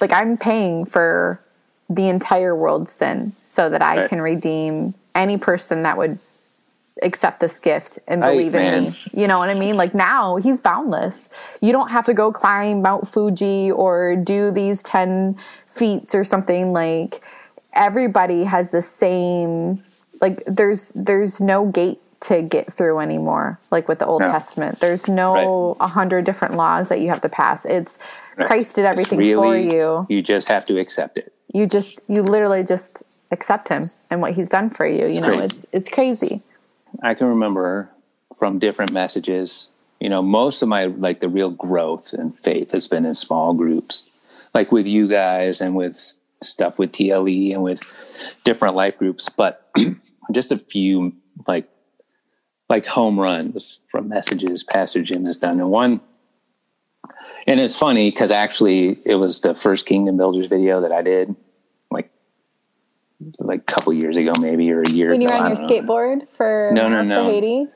like 0.00 0.12
I'm 0.12 0.36
paying 0.36 0.86
for 0.86 1.40
the 1.88 2.08
entire 2.08 2.54
world's 2.56 2.92
sin 2.92 3.34
so 3.44 3.68
that 3.70 3.82
I 3.82 4.00
right. 4.00 4.08
can 4.08 4.20
redeem 4.20 4.94
any 5.14 5.36
person 5.36 5.82
that 5.82 5.96
would 5.96 6.18
accept 7.02 7.40
this 7.40 7.58
gift 7.60 7.98
and 8.06 8.22
believe 8.22 8.54
in 8.54 8.84
me. 8.84 8.98
You 9.12 9.26
know 9.26 9.38
what 9.38 9.48
I 9.48 9.54
mean? 9.54 9.76
Like 9.76 9.94
now 9.94 10.36
he's 10.36 10.60
boundless. 10.60 11.28
You 11.60 11.72
don't 11.72 11.90
have 11.90 12.06
to 12.06 12.14
go 12.14 12.32
climb 12.32 12.82
Mount 12.82 13.08
Fuji 13.08 13.70
or 13.70 14.16
do 14.16 14.50
these 14.50 14.82
10 14.82 15.36
feats 15.68 16.14
or 16.14 16.24
something 16.24 16.72
like 16.72 17.22
everybody 17.74 18.44
has 18.44 18.70
the 18.70 18.82
same 18.82 19.82
like 20.20 20.42
there's 20.46 20.92
there's 20.94 21.40
no 21.40 21.66
gate 21.66 22.00
to 22.20 22.40
get 22.40 22.72
through 22.72 23.00
anymore 23.00 23.58
like 23.70 23.88
with 23.88 23.98
the 23.98 24.06
old 24.06 24.22
testament 24.22 24.78
there's 24.80 25.08
no 25.08 25.76
a 25.80 25.84
right. 25.84 25.90
hundred 25.90 26.24
different 26.24 26.54
laws 26.54 26.88
that 26.88 27.00
you 27.00 27.08
have 27.08 27.20
to 27.20 27.28
pass 27.28 27.64
it's 27.66 27.98
right. 28.36 28.46
christ 28.46 28.76
did 28.76 28.84
everything 28.84 29.18
really, 29.18 29.68
for 29.68 29.74
you 29.74 30.06
you 30.08 30.22
just 30.22 30.48
have 30.48 30.64
to 30.64 30.78
accept 30.78 31.18
it 31.18 31.33
you 31.54 31.66
just 31.66 32.00
you 32.08 32.22
literally 32.22 32.62
just 32.62 33.02
accept 33.30 33.68
him 33.68 33.90
and 34.10 34.20
what 34.20 34.34
he's 34.34 34.48
done 34.48 34.68
for 34.70 34.86
you 34.86 35.06
it's 35.06 35.16
you 35.16 35.22
know 35.22 35.28
crazy. 35.28 35.56
it's 35.56 35.66
it's 35.72 35.88
crazy 35.88 36.42
i 37.02 37.14
can 37.14 37.26
remember 37.26 37.90
from 38.38 38.58
different 38.58 38.92
messages 38.92 39.68
you 40.00 40.08
know 40.08 40.22
most 40.22 40.60
of 40.62 40.68
my 40.68 40.84
like 40.86 41.20
the 41.20 41.28
real 41.28 41.50
growth 41.50 42.12
and 42.12 42.38
faith 42.38 42.72
has 42.72 42.86
been 42.86 43.06
in 43.06 43.14
small 43.14 43.54
groups 43.54 44.08
like 44.52 44.70
with 44.70 44.86
you 44.86 45.08
guys 45.08 45.60
and 45.60 45.74
with 45.74 46.16
stuff 46.42 46.78
with 46.78 46.92
tle 46.92 47.26
and 47.26 47.62
with 47.62 47.80
different 48.44 48.74
life 48.74 48.98
groups 48.98 49.28
but 49.30 49.70
just 50.32 50.52
a 50.52 50.58
few 50.58 51.12
like 51.46 51.68
like 52.68 52.86
home 52.86 53.18
runs 53.18 53.80
from 53.88 54.08
messages 54.08 54.62
Pastor 54.64 55.02
Jim 55.02 55.26
has 55.26 55.36
done. 55.36 55.60
And 55.60 55.70
one, 55.70 56.00
and 57.46 57.60
it's 57.60 57.76
funny 57.76 58.10
because 58.10 58.30
actually 58.30 58.98
it 59.04 59.16
was 59.16 59.40
the 59.40 59.54
first 59.54 59.86
Kingdom 59.86 60.16
Builders 60.16 60.46
video 60.46 60.80
that 60.80 60.92
I 60.92 61.02
did, 61.02 61.34
like 63.38 63.60
a 63.60 63.64
couple 63.64 63.92
years 63.92 64.16
ago, 64.16 64.32
maybe 64.40 64.70
or 64.70 64.82
a 64.82 64.90
year. 64.90 65.10
When 65.10 65.20
you 65.20 65.28
were 65.28 65.34
on 65.34 65.56
your 65.56 65.68
skateboard 65.68 66.18
know. 66.20 66.26
for 66.36 66.70
no, 66.72 66.88
no, 66.88 67.02
no, 67.02 67.24
Haiti. 67.26 67.66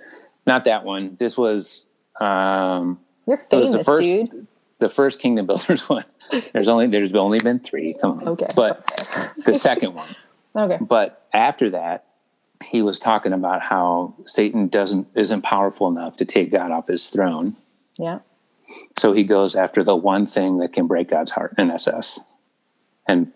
Not 0.47 0.65
that 0.65 0.85
one. 0.85 1.17
This 1.19 1.37
was. 1.37 1.87
um 2.21 2.99
You're 3.27 3.39
famous, 3.51 3.71
the 3.71 3.85
first, 3.85 4.09
dude. 4.09 4.47
The 4.79 4.89
first 4.89 5.19
Kingdom 5.21 5.47
Builders 5.47 5.89
one. 5.89 6.05
There's 6.53 6.69
only 6.69 6.87
there's 6.87 7.13
only 7.15 7.39
been 7.39 7.61
three. 7.61 7.95
Come 8.01 8.21
on. 8.21 8.29
Okay. 8.29 8.47
But 8.55 9.35
the 9.45 9.55
second 9.55 9.95
one. 9.95 10.15
Okay. 10.57 10.79
But 10.81 11.29
after 11.33 11.71
that, 11.71 12.07
he 12.65 12.83
was 12.83 12.99
talking 12.99 13.33
about 13.33 13.63
how 13.63 14.15
Satan 14.27 14.67
doesn't 14.67 15.07
isn't 15.15 15.43
powerful 15.43 15.87
enough 15.87 16.17
to 16.17 16.25
take 16.25 16.51
God 16.51 16.73
off 16.73 16.89
his 16.89 17.09
throne. 17.09 17.55
Yeah. 17.97 18.21
So 18.99 19.13
he 19.13 19.25
goes 19.25 19.55
after 19.55 19.85
the 19.85 19.95
one 19.95 20.27
thing 20.27 20.59
that 20.59 20.73
can 20.73 20.87
break 20.87 21.11
God's 21.11 21.31
heart 21.31 21.55
in 21.59 21.71
SS. 21.71 22.21
And 23.07 23.33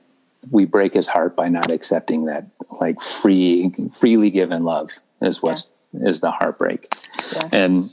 we 0.50 0.64
break 0.64 0.94
his 0.94 1.06
heart 1.06 1.36
by 1.36 1.48
not 1.48 1.70
accepting 1.70 2.24
that 2.26 2.46
like 2.80 3.00
free 3.00 3.72
freely 3.92 4.30
given 4.30 4.64
love 4.64 4.90
is 5.20 5.42
what 5.42 5.66
yeah. 5.92 6.08
is 6.08 6.20
the 6.20 6.30
heartbreak. 6.30 6.94
Yeah. 7.32 7.48
And 7.52 7.90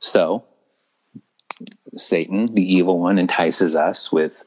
so 0.00 0.44
Satan, 1.96 2.46
the 2.46 2.74
evil 2.74 2.98
one, 2.98 3.18
entices 3.18 3.74
us 3.74 4.12
with 4.12 4.44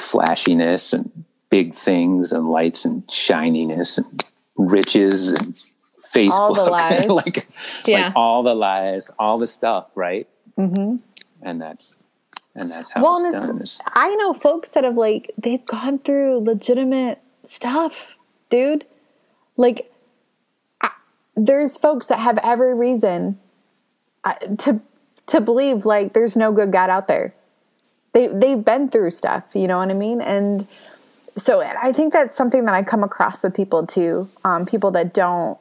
flashiness 0.00 0.92
and 0.92 1.24
big 1.50 1.74
things 1.74 2.32
and 2.32 2.48
lights 2.48 2.84
and 2.84 3.10
shininess 3.10 3.98
and 3.98 4.24
riches 4.56 5.28
and 5.28 5.54
Facebook, 6.04 6.30
all 6.32 6.54
the 6.54 6.64
lies. 6.70 7.06
like, 7.06 7.48
yeah. 7.86 8.06
like 8.06 8.16
all 8.16 8.42
the 8.42 8.54
lies, 8.54 9.10
all 9.18 9.38
the 9.38 9.46
stuff, 9.46 9.96
right? 9.96 10.28
Mm-hmm. 10.58 10.96
And 11.42 11.60
that's 11.60 12.00
and 12.54 12.70
that's 12.70 12.90
how 12.90 13.02
well, 13.02 13.24
it's, 13.24 13.32
done. 13.32 13.60
It's, 13.60 13.80
I 13.86 14.14
know 14.16 14.32
folks 14.32 14.70
that 14.72 14.84
have 14.84 14.96
like 14.96 15.32
they've 15.36 15.64
gone 15.64 15.98
through 15.98 16.38
legitimate 16.38 17.20
stuff, 17.44 18.16
dude. 18.48 18.86
Like, 19.56 19.92
I, 20.80 20.90
there's 21.36 21.76
folks 21.76 22.08
that 22.08 22.20
have 22.20 22.38
every 22.42 22.74
reason 22.74 23.38
uh, 24.24 24.34
to 24.58 24.80
to 25.26 25.40
believe 25.40 25.84
like 25.84 26.12
there's 26.12 26.36
no 26.36 26.52
good 26.52 26.70
God 26.70 26.90
out 26.90 27.08
there. 27.08 27.34
They 28.12 28.28
they've 28.28 28.64
been 28.64 28.88
through 28.88 29.10
stuff, 29.10 29.44
you 29.54 29.66
know 29.66 29.78
what 29.78 29.90
I 29.90 29.94
mean, 29.94 30.20
and 30.20 30.68
so 31.36 31.60
I 31.60 31.92
think 31.92 32.12
that's 32.12 32.36
something 32.36 32.64
that 32.66 32.74
I 32.74 32.82
come 32.84 33.02
across 33.02 33.42
with 33.42 33.54
people 33.54 33.86
too. 33.86 34.28
Um, 34.44 34.66
people 34.66 34.92
that 34.92 35.12
don't 35.12 35.58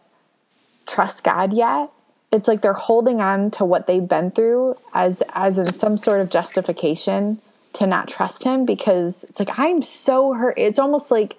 trust 0.86 1.23
God 1.23 1.53
yet. 1.53 1.89
It's 2.34 2.48
like 2.48 2.62
they're 2.62 2.74
holding 2.74 3.22
on 3.22 3.52
to 3.52 3.65
what 3.65 3.88
they've 3.88 4.08
been 4.08 4.32
through 4.32 4.78
as 4.93 5.24
as 5.34 5.58
in 5.58 5.72
some 5.72 5.98
sort 5.98 6.19
of 6.19 6.30
justification 6.30 7.39
to 7.74 7.88
not 7.88 8.10
trust 8.10 8.43
him 8.43 8.65
because 8.65 9.24
it's 9.26 9.39
like 9.39 9.58
I'm 9.58 9.82
so 9.82 10.34
hurt. 10.34 10.56
It's 10.58 10.80
almost 10.80 11.12
like 11.12 11.38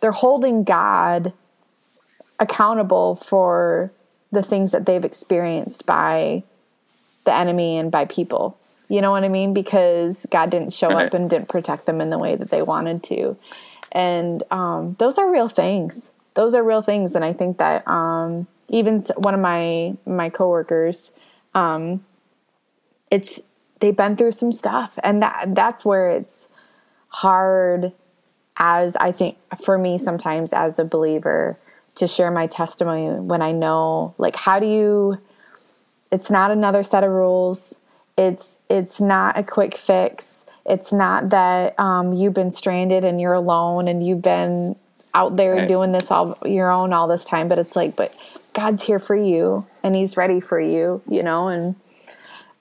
they're 0.00 0.12
holding 0.12 0.64
God 0.64 1.32
accountable 2.38 3.16
for 3.16 3.92
the 4.32 4.42
things 4.42 4.72
that 4.72 4.86
they've 4.86 5.04
experienced 5.04 5.84
by 5.84 6.42
the 7.24 7.34
enemy 7.34 7.76
and 7.76 7.90
by 7.90 8.04
people. 8.04 8.58
You 8.88 9.00
know 9.00 9.10
what 9.10 9.24
I 9.24 9.28
mean? 9.28 9.52
Because 9.52 10.26
God 10.30 10.50
didn't 10.50 10.72
show 10.72 10.90
up 10.90 11.12
and 11.12 11.28
didn't 11.28 11.48
protect 11.48 11.86
them 11.86 12.00
in 12.00 12.10
the 12.10 12.18
way 12.18 12.36
that 12.36 12.50
they 12.50 12.62
wanted 12.62 13.02
to 13.04 13.36
and 13.96 14.42
um, 14.50 14.94
those 14.98 15.18
are 15.18 15.30
real 15.30 15.48
things 15.48 16.12
those 16.34 16.54
are 16.54 16.62
real 16.62 16.82
things 16.82 17.14
and 17.14 17.24
i 17.24 17.32
think 17.32 17.58
that 17.58 17.86
um, 17.88 18.46
even 18.68 19.00
one 19.16 19.34
of 19.34 19.40
my 19.40 19.94
my 20.06 20.28
coworkers 20.28 21.12
um, 21.54 22.04
it's 23.10 23.40
they've 23.80 23.96
been 23.96 24.16
through 24.16 24.32
some 24.32 24.52
stuff. 24.52 24.98
And 25.02 25.22
that 25.22 25.54
that's 25.54 25.84
where 25.84 26.10
it's 26.10 26.48
hard 27.08 27.92
as 28.58 28.96
i 28.96 29.12
think 29.12 29.38
for 29.62 29.78
me 29.78 29.96
sometimes 29.96 30.52
as 30.52 30.78
a 30.78 30.84
believer 30.84 31.58
to 31.94 32.06
share 32.06 32.30
my 32.30 32.46
testimony 32.46 33.08
when 33.20 33.42
i 33.42 33.52
know 33.52 34.14
like 34.18 34.34
how 34.34 34.58
do 34.58 34.66
you 34.66 35.18
it's 36.10 36.30
not 36.30 36.50
another 36.50 36.82
set 36.82 37.04
of 37.04 37.10
rules. 37.10 37.74
It's 38.16 38.58
it's 38.70 39.00
not 39.00 39.38
a 39.38 39.42
quick 39.42 39.76
fix. 39.76 40.44
It's 40.64 40.92
not 40.92 41.30
that 41.30 41.78
um, 41.78 42.12
you've 42.12 42.34
been 42.34 42.50
stranded 42.50 43.04
and 43.04 43.20
you're 43.20 43.34
alone 43.34 43.88
and 43.88 44.06
you've 44.06 44.22
been 44.22 44.76
out 45.16 45.36
there 45.36 45.54
right. 45.54 45.68
doing 45.68 45.92
this 45.92 46.10
all 46.10 46.36
your 46.44 46.70
own 46.70 46.92
all 46.92 47.08
this 47.08 47.24
time, 47.24 47.48
but 47.48 47.58
it's 47.58 47.74
like, 47.74 47.96
but 47.96 48.14
God's 48.52 48.84
here 48.84 48.98
for 48.98 49.16
you 49.16 49.66
and 49.82 49.96
He's 49.96 50.16
ready 50.16 50.40
for 50.40 50.60
you, 50.60 51.02
you 51.08 51.22
know, 51.22 51.48
and 51.48 51.74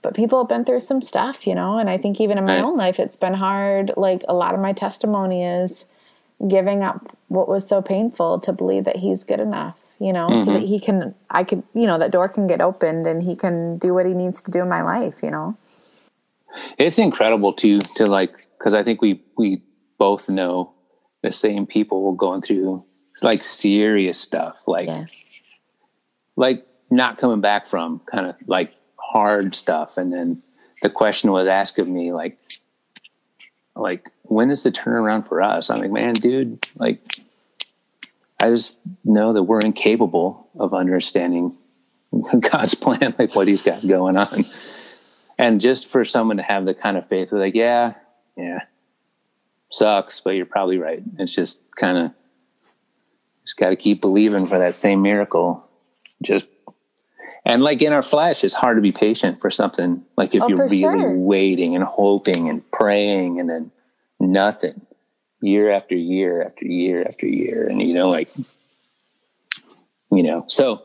but 0.01 0.15
people 0.15 0.39
have 0.39 0.47
been 0.47 0.63
through 0.63 0.81
some 0.81 1.01
stuff, 1.01 1.45
you 1.45 1.53
know, 1.53 1.77
and 1.77 1.89
I 1.89 1.97
think 1.97 2.21
even 2.21 2.37
in 2.37 2.45
my 2.45 2.55
right. 2.55 2.63
own 2.63 2.77
life, 2.77 2.97
it's 2.97 3.17
been 3.17 3.33
hard. 3.33 3.91
Like 3.97 4.23
a 4.27 4.33
lot 4.33 4.53
of 4.53 4.61
my 4.61 4.71
testimony 4.71 5.43
is 5.43 5.83
giving 6.47 6.81
up 6.81 7.17
what 7.27 7.49
was 7.49 7.67
so 7.67 7.81
painful 7.81 8.39
to 8.41 8.53
believe 8.53 8.85
that 8.85 8.95
He's 8.95 9.25
good 9.25 9.41
enough, 9.41 9.75
you 9.99 10.13
know, 10.13 10.29
mm-hmm. 10.29 10.43
so 10.45 10.53
that 10.53 10.59
mm-hmm. 10.59 10.67
He 10.67 10.79
can, 10.79 11.15
I 11.29 11.43
could, 11.43 11.63
you 11.73 11.87
know, 11.87 11.97
that 11.99 12.11
door 12.11 12.29
can 12.29 12.47
get 12.47 12.61
opened 12.61 13.05
and 13.05 13.21
He 13.21 13.35
can 13.35 13.77
do 13.79 13.93
what 13.93 14.05
He 14.05 14.13
needs 14.13 14.41
to 14.43 14.51
do 14.51 14.61
in 14.61 14.69
my 14.69 14.81
life, 14.81 15.15
you 15.21 15.31
know. 15.31 15.57
It's 16.77 16.97
incredible 16.97 17.51
too 17.51 17.79
to 17.97 18.05
like 18.05 18.47
because 18.57 18.73
I 18.73 18.83
think 18.83 19.01
we 19.01 19.21
we 19.37 19.61
both 19.97 20.29
know 20.29 20.74
the 21.25 21.33
same 21.33 21.65
people 21.65 22.13
going 22.13 22.41
through 22.41 22.83
like 23.21 23.43
serious 23.43 24.19
stuff, 24.19 24.57
like 24.67 24.87
yeah. 24.87 25.05
like 26.35 26.65
not 26.89 27.17
coming 27.17 27.41
back 27.41 27.67
from 27.67 28.01
kind 28.11 28.27
of 28.27 28.35
like 28.47 28.73
hard 28.97 29.55
stuff, 29.55 29.97
and 29.97 30.11
then 30.11 30.41
the 30.81 30.89
question 30.89 31.31
was 31.31 31.47
asked 31.47 31.79
of 31.79 31.87
me 31.87 32.11
like 32.11 32.37
like 33.75 34.09
when 34.23 34.49
is 34.49 34.63
the 34.63 34.71
turnaround 34.71 35.27
for 35.27 35.41
us? 35.41 35.69
I'm 35.69 35.79
like, 35.79 35.91
man, 35.91 36.13
dude, 36.13 36.65
like 36.75 37.19
I 38.41 38.49
just 38.49 38.77
know 39.03 39.33
that 39.33 39.43
we're 39.43 39.59
incapable 39.59 40.49
of 40.57 40.73
understanding 40.73 41.57
God's 42.39 42.75
plan, 42.75 43.15
like 43.17 43.35
what 43.35 43.47
He's 43.47 43.61
got 43.61 43.85
going 43.87 44.17
on 44.17 44.45
and 45.37 45.61
just 45.61 45.87
for 45.87 46.05
someone 46.05 46.37
to 46.37 46.43
have 46.43 46.65
the 46.65 46.73
kind 46.73 46.97
of 46.97 47.07
faith 47.07 47.31
like 47.31 47.55
yeah 47.55 47.93
yeah 48.37 48.59
sucks 49.75 50.19
but 50.19 50.31
you're 50.31 50.45
probably 50.45 50.77
right 50.77 51.03
it's 51.19 51.33
just 51.33 51.61
kind 51.75 51.97
of 51.97 52.11
just 53.43 53.57
got 53.57 53.69
to 53.69 53.75
keep 53.75 54.01
believing 54.01 54.47
for 54.47 54.57
that 54.57 54.75
same 54.75 55.01
miracle 55.01 55.67
just 56.23 56.45
and 57.45 57.61
like 57.61 57.81
in 57.81 57.93
our 57.93 58.01
flesh 58.01 58.43
it's 58.43 58.53
hard 58.53 58.77
to 58.77 58.81
be 58.81 58.91
patient 58.91 59.39
for 59.39 59.51
something 59.51 60.03
like 60.17 60.33
if 60.33 60.41
oh, 60.41 60.47
you're 60.47 60.63
really 60.63 60.79
sure. 60.81 61.11
waiting 61.11 61.75
and 61.75 61.83
hoping 61.83 62.49
and 62.49 62.69
praying 62.71 63.39
and 63.39 63.49
then 63.49 63.71
nothing 64.19 64.81
year 65.41 65.71
after 65.71 65.95
year 65.95 66.41
after 66.43 66.65
year 66.65 67.03
after 67.07 67.27
year 67.27 67.67
and 67.67 67.81
you 67.81 67.93
know 67.93 68.09
like 68.09 68.29
you 70.11 70.23
know 70.23 70.45
so 70.47 70.83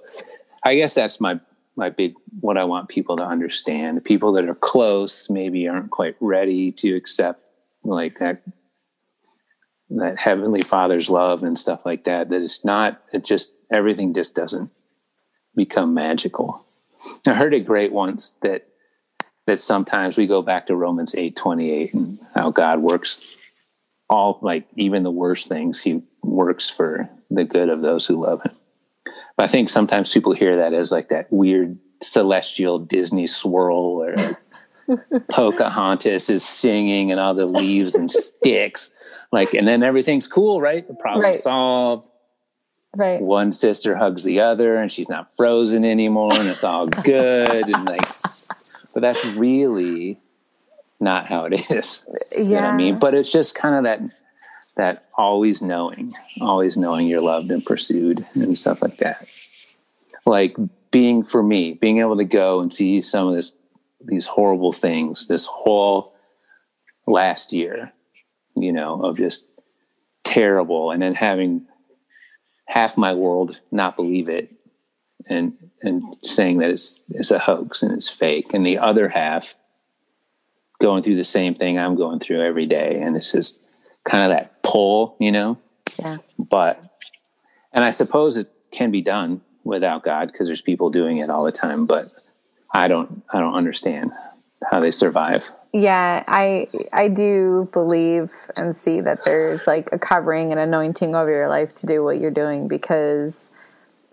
i 0.65 0.75
guess 0.75 0.95
that's 0.95 1.21
my 1.21 1.41
my 1.81 1.89
big 1.89 2.15
what 2.41 2.57
I 2.57 2.65
want 2.65 2.89
people 2.89 3.17
to 3.17 3.25
understand. 3.25 4.05
People 4.05 4.33
that 4.33 4.49
are 4.49 4.55
close 4.55 5.29
maybe 5.31 5.67
aren't 5.67 5.91
quite 5.91 6.15
ready 6.21 6.71
to 6.73 6.95
accept 6.95 7.43
like 7.83 8.19
that 8.19 8.43
that 9.91 10.19
heavenly 10.19 10.63
father's 10.63 11.11
love 11.11 11.43
and 11.43 11.59
stuff 11.59 11.85
like 11.85 12.05
that. 12.05 12.31
That 12.31 12.43
it's 12.43 12.65
not 12.65 13.03
it 13.13 13.25
just 13.25 13.53
everything 13.71 14.15
just 14.15 14.35
doesn't 14.35 14.71
become 15.55 15.95
magical. 15.95 16.65
I 17.27 17.35
heard 17.35 17.55
it 17.55 17.67
great 17.67 17.93
once 17.93 18.37
that 18.43 18.67
that 19.47 19.61
sometimes 19.61 20.17
we 20.17 20.27
go 20.27 20.43
back 20.43 20.67
to 20.67 20.77
Romans 20.77 21.15
8 21.15 21.35
28 21.35 21.95
and 21.95 22.19
how 22.35 22.51
God 22.51 22.81
works 22.81 23.21
all 24.09 24.39
like 24.43 24.67
even 24.77 25.03
the 25.03 25.11
worst 25.11 25.49
things 25.49 25.81
he 25.81 26.03
works 26.23 26.69
for 26.69 27.09
the 27.31 27.45
good 27.45 27.69
of 27.69 27.81
those 27.81 28.07
who 28.07 28.23
love 28.23 28.43
him. 28.43 28.55
I 29.39 29.47
think 29.47 29.69
sometimes 29.69 30.13
people 30.13 30.35
hear 30.35 30.57
that 30.59 30.75
as 30.75 30.93
like 30.93 31.09
that 31.09 31.33
weird 31.33 31.79
celestial 32.03 32.79
Disney 32.79 33.27
swirl 33.27 34.03
or 34.03 34.37
Pocahontas 35.31 36.31
is 36.31 36.45
singing 36.45 37.11
and 37.11 37.21
all 37.21 37.35
the 37.35 37.47
leaves 37.47 37.95
and 37.95 38.11
sticks. 38.11 38.91
Like, 39.33 39.55
and 39.55 39.67
then 39.67 39.83
everything's 39.83 40.27
cool, 40.27 40.61
right? 40.61 40.87
The 40.87 40.95
problem 40.95 41.25
right. 41.25 41.37
solved. 41.37 42.11
Right. 42.97 43.21
One 43.21 43.53
sister 43.53 43.95
hugs 43.95 44.25
the 44.25 44.41
other 44.41 44.77
and 44.77 44.91
she's 44.91 45.09
not 45.09 45.35
frozen 45.37 45.85
anymore 45.85 46.33
and 46.35 46.49
it's 46.49 46.65
all 46.65 46.89
good 46.89 47.69
and 47.69 47.85
like 47.85 48.05
but 48.93 49.01
that's 49.01 49.25
really 49.37 50.19
not 50.99 51.27
how 51.27 51.45
it 51.45 51.71
is. 51.71 52.05
Yeah. 52.33 52.43
You 52.43 52.51
know 52.51 52.59
I 52.61 52.77
mean? 52.77 52.99
But 52.99 53.15
it's 53.15 53.31
just 53.31 53.55
kind 53.55 53.75
of 53.75 53.85
that 53.85 54.01
that 54.77 55.07
always 55.15 55.61
knowing, 55.61 56.15
always 56.41 56.77
knowing 56.77 57.07
you're 57.07 57.21
loved 57.21 57.51
and 57.51 57.65
pursued 57.65 58.27
and 58.35 58.59
stuff 58.59 58.83
like 58.83 58.97
that. 58.99 59.27
Like 60.25 60.57
being 60.91 61.23
for 61.23 61.43
me, 61.43 61.75
being 61.75 61.99
able 61.99 62.17
to 62.17 62.25
go 62.25 62.61
and 62.61 62.73
see 62.73 63.01
some 63.01 63.29
of 63.29 63.35
this 63.35 63.53
these 64.05 64.27
horrible 64.27 64.73
things 64.73 65.27
this 65.27 65.47
whole 65.47 66.15
last 67.07 67.53
year, 67.53 67.93
you 68.57 68.73
know, 68.73 69.03
of 69.03 69.17
just 69.17 69.47
terrible 70.25 70.91
and 70.91 71.03
then 71.03 71.15
having 71.15 71.67
half 72.67 72.97
my 72.97 73.13
world 73.13 73.59
not 73.73 73.97
believe 73.97 74.29
it 74.29 74.53
and 75.29 75.57
and 75.83 76.03
saying 76.23 76.59
that 76.59 76.71
it's 76.71 77.01
it's 77.09 77.31
a 77.31 77.39
hoax 77.39 77.83
and 77.83 77.93
it's 77.93 78.09
fake 78.09 78.55
and 78.55 78.65
the 78.65 78.79
other 78.79 79.09
half 79.09 79.55
going 80.81 81.03
through 81.03 81.17
the 81.17 81.25
same 81.25 81.55
thing 81.55 81.79
I'm 81.79 81.97
going 81.97 82.21
through 82.21 82.43
every 82.43 82.67
day 82.67 83.01
and 83.03 83.17
it's 83.17 83.33
just 83.33 83.61
kind 84.05 84.25
of 84.25 84.37
that 84.37 84.63
pull, 84.63 85.17
you 85.19 85.31
know. 85.31 85.59
Yeah. 85.99 86.19
But 86.39 86.83
and 87.73 87.85
I 87.85 87.91
suppose 87.91 88.37
it 88.37 88.51
can 88.71 88.91
be 88.91 89.03
done 89.03 89.43
without 89.65 90.03
God 90.03 90.31
because 90.33 90.47
there's 90.47 90.63
people 90.63 90.91
doing 90.91 91.19
it 91.19 91.31
all 91.31 91.45
the 91.45 91.53
time, 91.53 91.87
but 91.87 92.11
I 92.73 92.89
don't 92.89 93.23
I 93.33 93.41
don't 93.41 93.55
understand 93.55 94.13
how 94.71 94.81
they 94.81 94.91
survive. 94.91 95.51
Yeah, 95.73 96.25
I 96.27 96.69
I 96.93 97.09
do 97.09 97.69
believe 97.73 98.33
and 98.57 98.77
see 98.77 99.01
that 99.01 99.25
there's 99.25 99.67
like 99.67 99.89
a 99.93 99.99
covering 99.99 100.51
and 100.51 100.61
anointing 100.61 101.15
over 101.15 101.31
your 101.31 101.49
life 101.49 101.75
to 101.75 101.87
do 101.87 102.03
what 102.03 102.19
you're 102.19 102.31
doing 102.31 102.69
because 102.69 103.51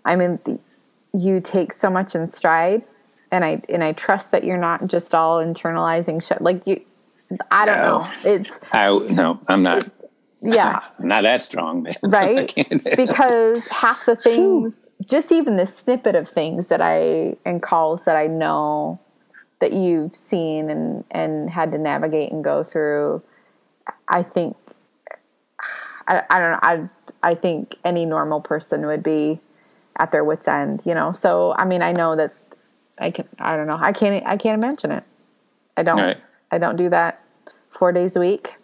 I 0.04 0.16
mean 0.16 0.38
you 1.12 1.40
take 1.40 1.72
so 1.72 1.90
much 1.90 2.14
in 2.14 2.28
stride 2.28 2.84
and 3.30 3.44
I 3.44 3.62
and 3.68 3.82
I 3.82 3.92
trust 3.92 4.30
that 4.32 4.44
you're 4.44 4.58
not 4.58 4.86
just 4.86 5.14
all 5.14 5.38
internalizing 5.44 6.22
shit 6.22 6.40
like 6.40 6.66
you 6.66 6.80
I 7.50 7.66
don't 7.66 7.78
no. 7.78 7.98
know. 7.98 8.10
It's 8.24 8.58
I 8.72 8.86
no, 8.88 9.40
I'm 9.48 9.62
not. 9.62 9.88
Yeah, 10.40 10.80
not 10.98 11.22
that 11.22 11.42
strong, 11.42 11.82
man. 11.82 11.94
Right? 12.02 12.52
because 12.96 13.68
half 13.68 14.06
the 14.06 14.16
things, 14.16 14.88
just 15.04 15.32
even 15.32 15.56
the 15.56 15.66
snippet 15.66 16.14
of 16.14 16.28
things 16.28 16.68
that 16.68 16.80
I 16.80 17.36
and 17.44 17.62
calls 17.62 18.04
that 18.04 18.16
I 18.16 18.26
know 18.26 19.00
that 19.60 19.72
you've 19.72 20.14
seen 20.14 20.70
and 20.70 21.04
and 21.10 21.50
had 21.50 21.72
to 21.72 21.78
navigate 21.78 22.30
and 22.30 22.44
go 22.44 22.62
through, 22.62 23.22
I 24.08 24.22
think 24.22 24.56
I, 26.06 26.22
I 26.30 26.38
don't 26.38 26.52
know. 26.52 26.58
I 26.62 26.88
I 27.22 27.34
think 27.34 27.76
any 27.84 28.06
normal 28.06 28.40
person 28.40 28.86
would 28.86 29.02
be 29.02 29.40
at 29.98 30.12
their 30.12 30.24
wits 30.24 30.46
end, 30.46 30.82
you 30.84 30.94
know. 30.94 31.12
So 31.12 31.54
I 31.56 31.64
mean, 31.64 31.82
I 31.82 31.92
know 31.92 32.16
that 32.16 32.32
I 32.98 33.10
can. 33.10 33.28
I 33.38 33.56
don't 33.56 33.66
know. 33.66 33.78
I 33.80 33.92
can't. 33.92 34.24
I 34.26 34.36
can't 34.36 34.54
imagine 34.54 34.92
it. 34.92 35.04
I 35.76 35.82
don't. 35.82 35.98
Right. 35.98 36.16
I 36.50 36.58
don't 36.58 36.76
do 36.76 36.88
that 36.90 37.22
four 37.76 37.92
days 37.92 38.16
a 38.16 38.20
week. 38.20 38.54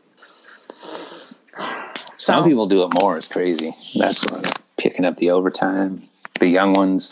Some 2.25 2.43
so. 2.43 2.49
people 2.49 2.67
do 2.67 2.85
it 2.85 2.93
more. 3.03 3.19
It's 3.19 3.29
crazy. 3.29 3.77
That's 3.95 4.25
what, 4.25 4.63
picking 4.79 5.05
up 5.05 5.19
the 5.19 5.31
overtime. 5.31 6.09
The 6.41 6.49
young 6.49 6.73
ones 6.73 7.11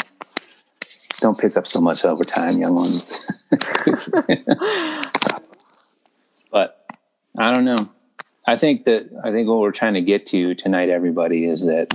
don't 1.21 1.39
pick 1.39 1.55
up 1.55 1.67
so 1.67 1.83
much 1.83 2.07
overtime. 2.07 2.59
Young 2.59 2.75
ones. 2.75 3.31
but 6.51 6.87
I 7.37 7.51
don't 7.51 7.67
know. 7.67 7.91
I 8.47 8.57
think 8.57 8.87
that 8.87 9.11
I 9.23 9.31
think 9.33 9.51
what 9.51 9.59
we're 9.59 9.71
trying 9.71 9.93
to 9.95 10.01
get 10.01 10.25
to 10.29 10.55
tonight, 10.55 10.89
everybody, 10.89 11.45
is 11.45 11.67
that 11.67 11.93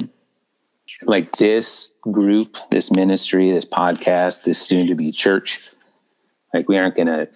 like 1.02 1.38
this 1.38 1.90
group, 2.02 2.58
this 2.70 2.92
ministry, 2.92 3.50
this 3.50 3.66
podcast, 3.66 4.44
this 4.44 4.62
soon 4.62 4.86
to 4.86 4.94
be 4.96 5.12
church, 5.12 5.60
like 6.54 6.70
we 6.70 6.78
aren't 6.78 6.96
going 6.96 7.08
to 7.08 7.28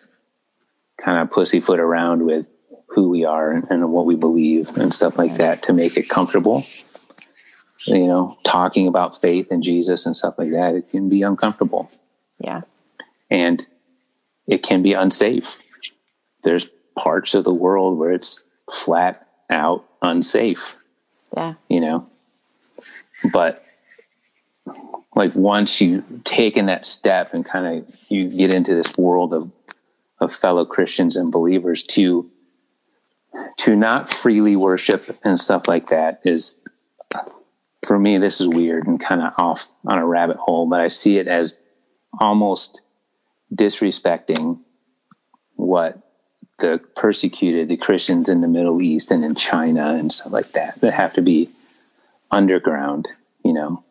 kind 1.03 1.17
of 1.17 1.31
pussyfoot 1.31 1.79
around 1.79 2.23
with 2.23 2.45
who 2.93 3.09
we 3.09 3.23
are 3.25 3.51
and, 3.51 3.67
and 3.69 3.91
what 3.91 4.05
we 4.05 4.15
believe 4.15 4.77
and 4.77 4.93
stuff 4.93 5.17
like 5.17 5.37
that 5.37 5.63
to 5.63 5.73
make 5.73 5.97
it 5.97 6.09
comfortable. 6.09 6.65
You 7.85 8.07
know, 8.07 8.37
talking 8.43 8.87
about 8.87 9.19
faith 9.19 9.47
and 9.49 9.63
Jesus 9.63 10.05
and 10.05 10.15
stuff 10.15 10.35
like 10.37 10.51
that, 10.51 10.75
it 10.75 10.89
can 10.91 11.09
be 11.09 11.23
uncomfortable. 11.23 11.89
Yeah. 12.39 12.61
And 13.29 13.65
it 14.45 14.61
can 14.61 14.83
be 14.83 14.93
unsafe. 14.93 15.59
There's 16.43 16.67
parts 16.97 17.33
of 17.33 17.43
the 17.43 17.53
world 17.53 17.97
where 17.97 18.11
it's 18.11 18.43
flat 18.69 19.27
out 19.49 19.85
unsafe. 20.01 20.75
Yeah. 21.35 21.53
You 21.69 21.79
know, 21.79 22.09
but 23.31 23.63
like 25.15 25.33
once 25.35 25.81
you 25.81 26.03
taken 26.23 26.65
that 26.65 26.85
step 26.85 27.33
and 27.33 27.45
kind 27.45 27.83
of 27.83 27.95
you 28.09 28.27
get 28.29 28.53
into 28.53 28.75
this 28.75 28.97
world 28.97 29.33
of 29.33 29.51
of 30.19 30.33
fellow 30.33 30.65
Christians 30.65 31.17
and 31.17 31.31
believers 31.31 31.83
to 31.83 32.29
to 33.57 33.75
not 33.75 34.11
freely 34.11 34.55
worship 34.55 35.17
and 35.23 35.39
stuff 35.39 35.67
like 35.67 35.89
that 35.89 36.19
is 36.23 36.57
for 37.85 37.97
me 37.97 38.17
this 38.17 38.41
is 38.41 38.47
weird 38.47 38.87
and 38.87 38.99
kind 38.99 39.21
of 39.21 39.33
off 39.37 39.71
on 39.85 39.97
a 39.97 40.05
rabbit 40.05 40.37
hole 40.37 40.67
but 40.67 40.79
i 40.79 40.87
see 40.87 41.17
it 41.17 41.27
as 41.27 41.59
almost 42.19 42.81
disrespecting 43.53 44.59
what 45.55 45.99
the 46.59 46.79
persecuted 46.95 47.69
the 47.69 47.77
christians 47.77 48.29
in 48.29 48.41
the 48.41 48.47
middle 48.47 48.81
east 48.81 49.11
and 49.11 49.23
in 49.23 49.33
china 49.33 49.93
and 49.93 50.11
stuff 50.11 50.31
like 50.31 50.51
that 50.51 50.79
that 50.81 50.93
have 50.93 51.13
to 51.13 51.21
be 51.21 51.49
underground 52.29 53.07
you 53.43 53.53
know? 53.53 53.83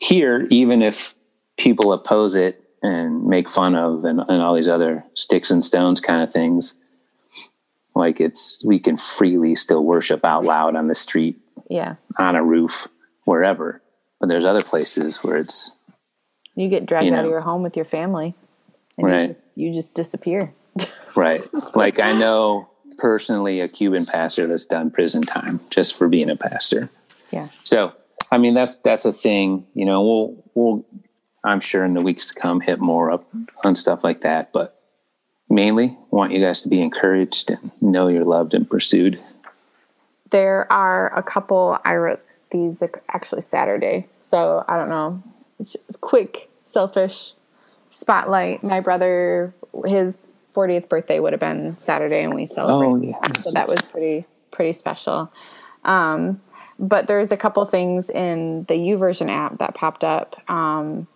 Here 0.00 0.46
even 0.50 0.82
if 0.82 1.14
people 1.56 1.92
oppose 1.92 2.34
it 2.34 2.62
and 2.82 3.24
make 3.26 3.48
fun 3.48 3.74
of 3.74 4.04
and, 4.04 4.20
and 4.20 4.42
all 4.42 4.54
these 4.54 4.68
other 4.68 5.04
sticks 5.14 5.50
and 5.50 5.64
stones 5.64 6.00
kind 6.00 6.22
of 6.22 6.32
things 6.32 6.74
like 7.98 8.20
it's 8.20 8.62
we 8.64 8.78
can 8.78 8.96
freely 8.96 9.54
still 9.54 9.84
worship 9.84 10.24
out 10.24 10.44
loud 10.44 10.76
on 10.76 10.88
the 10.88 10.94
street 10.94 11.38
yeah. 11.68 11.96
on 12.16 12.36
a 12.36 12.42
roof 12.42 12.88
wherever. 13.24 13.82
But 14.20 14.28
there's 14.28 14.44
other 14.44 14.62
places 14.62 15.18
where 15.18 15.36
it's 15.36 15.72
you 16.54 16.68
get 16.68 16.86
dragged 16.86 17.04
you 17.04 17.10
know, 17.10 17.18
out 17.18 17.24
of 17.24 17.30
your 17.30 17.40
home 17.40 17.62
with 17.62 17.76
your 17.76 17.84
family 17.84 18.34
right 18.98 19.28
you 19.28 19.34
just, 19.34 19.56
you 19.56 19.74
just 19.74 19.94
disappear. 19.94 20.54
Right. 21.16 21.42
Like 21.74 21.98
i 21.98 22.12
know 22.12 22.70
personally 22.96 23.60
a 23.60 23.68
cuban 23.68 24.06
pastor 24.06 24.46
that's 24.46 24.66
done 24.66 24.90
prison 24.92 25.22
time 25.22 25.58
just 25.70 25.96
for 25.96 26.06
being 26.08 26.30
a 26.30 26.36
pastor. 26.36 26.90
Yeah. 27.32 27.48
So 27.64 27.92
i 28.30 28.38
mean 28.38 28.54
that's 28.54 28.76
that's 28.76 29.04
a 29.04 29.12
thing 29.12 29.66
you 29.74 29.84
know 29.84 30.02
we'll 30.02 30.44
we'll 30.54 30.86
i'm 31.44 31.60
sure 31.60 31.84
in 31.84 31.94
the 31.94 32.02
weeks 32.02 32.28
to 32.28 32.34
come 32.34 32.60
hit 32.60 32.78
more 32.78 33.10
up 33.10 33.28
on 33.64 33.74
stuff 33.74 34.04
like 34.04 34.20
that 34.20 34.52
but 34.52 34.77
mainly 35.48 35.96
want 36.10 36.32
you 36.32 36.40
guys 36.40 36.62
to 36.62 36.68
be 36.68 36.80
encouraged 36.80 37.50
and 37.50 37.70
know 37.80 38.08
you're 38.08 38.24
loved 38.24 38.54
and 38.54 38.68
pursued. 38.68 39.20
There 40.30 40.70
are 40.70 41.16
a 41.16 41.22
couple, 41.22 41.78
I 41.84 41.96
wrote 41.96 42.20
these 42.50 42.82
actually 43.08 43.42
Saturday. 43.42 44.08
So 44.20 44.64
I 44.68 44.76
don't 44.76 44.88
know. 44.88 45.22
Quick, 46.00 46.50
selfish 46.64 47.32
spotlight. 47.88 48.62
My 48.62 48.80
brother, 48.80 49.54
his 49.86 50.26
40th 50.54 50.88
birthday 50.88 51.20
would 51.20 51.32
have 51.32 51.40
been 51.40 51.78
Saturday 51.78 52.22
and 52.22 52.34
we 52.34 52.46
celebrated. 52.46 53.14
Oh, 53.16 53.22
yeah. 53.22 53.42
So 53.42 53.52
that 53.52 53.68
was 53.68 53.80
pretty, 53.82 54.26
pretty 54.50 54.72
special. 54.72 55.32
Um, 55.84 56.40
but 56.78 57.06
there's 57.06 57.32
a 57.32 57.36
couple 57.36 57.64
things 57.64 58.08
in 58.10 58.64
the 58.64 58.74
YouVersion 58.74 59.30
app 59.30 59.58
that 59.58 59.74
popped 59.74 60.04
up. 60.04 60.40
Um, 60.50 61.08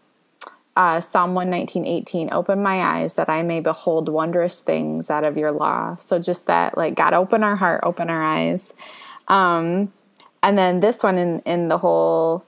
uh, 0.77 1.01
Psalm 1.01 1.35
119, 1.35 1.85
18, 1.85 2.31
open 2.33 2.63
my 2.63 2.81
eyes 2.81 3.17
that 3.17 3.29
I 3.29 3.43
may 3.43 3.61
behold 3.61 4.09
wondrous 4.09 4.61
things 4.61 5.11
out 5.11 5.25
of 5.25 5.37
your 5.37 5.53
law. 5.53 5.97
So 5.97 6.19
just 6.19 6.47
that, 6.47 6.77
like, 6.79 6.95
God, 6.95 7.13
open 7.13 7.43
our 7.43 7.57
heart, 7.57 7.81
open 7.83 8.09
our 8.09 8.23
eyes. 8.23 8.73
Um, 9.29 9.93
and 10.43 10.57
then 10.57 10.81
this 10.81 11.03
one 11.03 11.19
in, 11.19 11.41
in 11.41 11.69
the 11.69 11.79
whole 11.79 12.45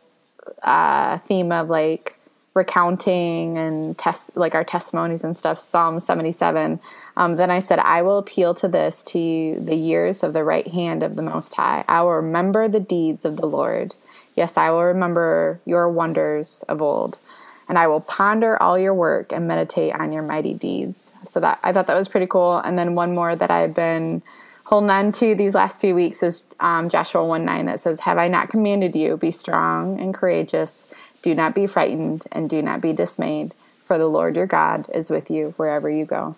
uh, 0.63 1.19
theme 1.19 1.53
of 1.53 1.69
like 1.69 2.19
recounting 2.55 3.59
and 3.59 3.99
test, 3.99 4.37
like 4.37 4.55
our 4.55 4.65
testimonies 4.65 5.25
and 5.25 5.37
stuff, 5.37 5.59
Psalm 5.59 6.01
77. 6.01 6.81
Um, 7.17 7.37
then 7.37 7.51
I 7.51 7.59
said, 7.59 7.79
I 7.81 8.03
will 8.03 8.19
appeal 8.19 8.55
to 8.55 8.69
this, 8.69 9.03
to 9.05 9.19
you, 9.19 9.61
the 9.61 9.77
years 9.77 10.23
of 10.23 10.33
the 10.33 10.45
right 10.45 10.67
hand 10.67 11.03
of 11.03 11.17
the 11.17 11.23
Most 11.23 11.55
High. 11.55 11.85
I 11.89 12.03
will 12.03 12.13
remember 12.13 12.69
the 12.69 12.81
deeds 12.81 13.25
of 13.25 13.37
the 13.37 13.47
Lord. 13.47 13.95
Yes, 14.35 14.57
I 14.57 14.71
will 14.71 14.85
remember 14.85 15.61
your 15.65 15.89
wonders 15.89 16.65
of 16.69 16.81
old 16.81 17.19
and 17.68 17.79
I 17.79 17.87
will 17.87 18.00
ponder 18.00 18.61
all 18.62 18.79
your 18.79 18.94
work 18.94 19.33
and 19.33 19.48
meditate 19.48 19.94
on 19.94 20.12
your 20.12 20.22
mighty 20.22 20.55
deeds. 20.55 21.12
So 21.27 21.40
that 21.40 21.59
I 21.62 21.72
thought 21.72 21.87
that 21.87 21.96
was 21.96 22.09
pretty 22.09 22.27
cool. 22.27 22.59
And 22.59 22.79
then 22.79 22.94
one 22.94 23.14
more 23.14 23.35
that 23.35 23.50
I've 23.50 23.74
been 23.74 24.22
holding 24.64 24.90
on 24.90 25.12
to 25.12 25.35
these 25.35 25.55
last 25.55 25.81
few 25.81 25.94
weeks 25.94 26.22
is 26.22 26.44
um, 26.61 26.88
Joshua 26.88 27.24
1 27.24 27.44
9 27.44 27.66
that 27.66 27.81
says, 27.81 28.00
Have 28.00 28.18
I 28.18 28.29
not 28.29 28.50
commanded 28.50 28.94
you? 28.94 29.16
Be 29.16 29.31
strong 29.31 30.00
and 30.00 30.12
courageous. 30.12 30.87
Do 31.22 31.35
not 31.35 31.55
be 31.55 31.66
frightened 31.66 32.24
and 32.33 32.50
do 32.50 32.61
not 32.61 32.81
be 32.81 32.92
dismayed, 32.92 33.55
for 33.85 33.96
the 33.96 34.07
Lord 34.07 34.37
your 34.37 34.46
God 34.46 34.88
is 34.92 35.11
with 35.11 35.31
you 35.31 35.55
wherever 35.57 35.88
you 35.88 36.05
go. 36.05 36.37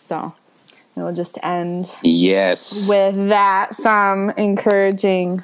So 0.00 0.34
we'll 0.94 1.12
just 1.12 1.38
end 1.42 1.90
yes 2.02 2.88
with 2.88 3.28
that 3.28 3.74
some 3.74 4.30
encouraging 4.30 5.42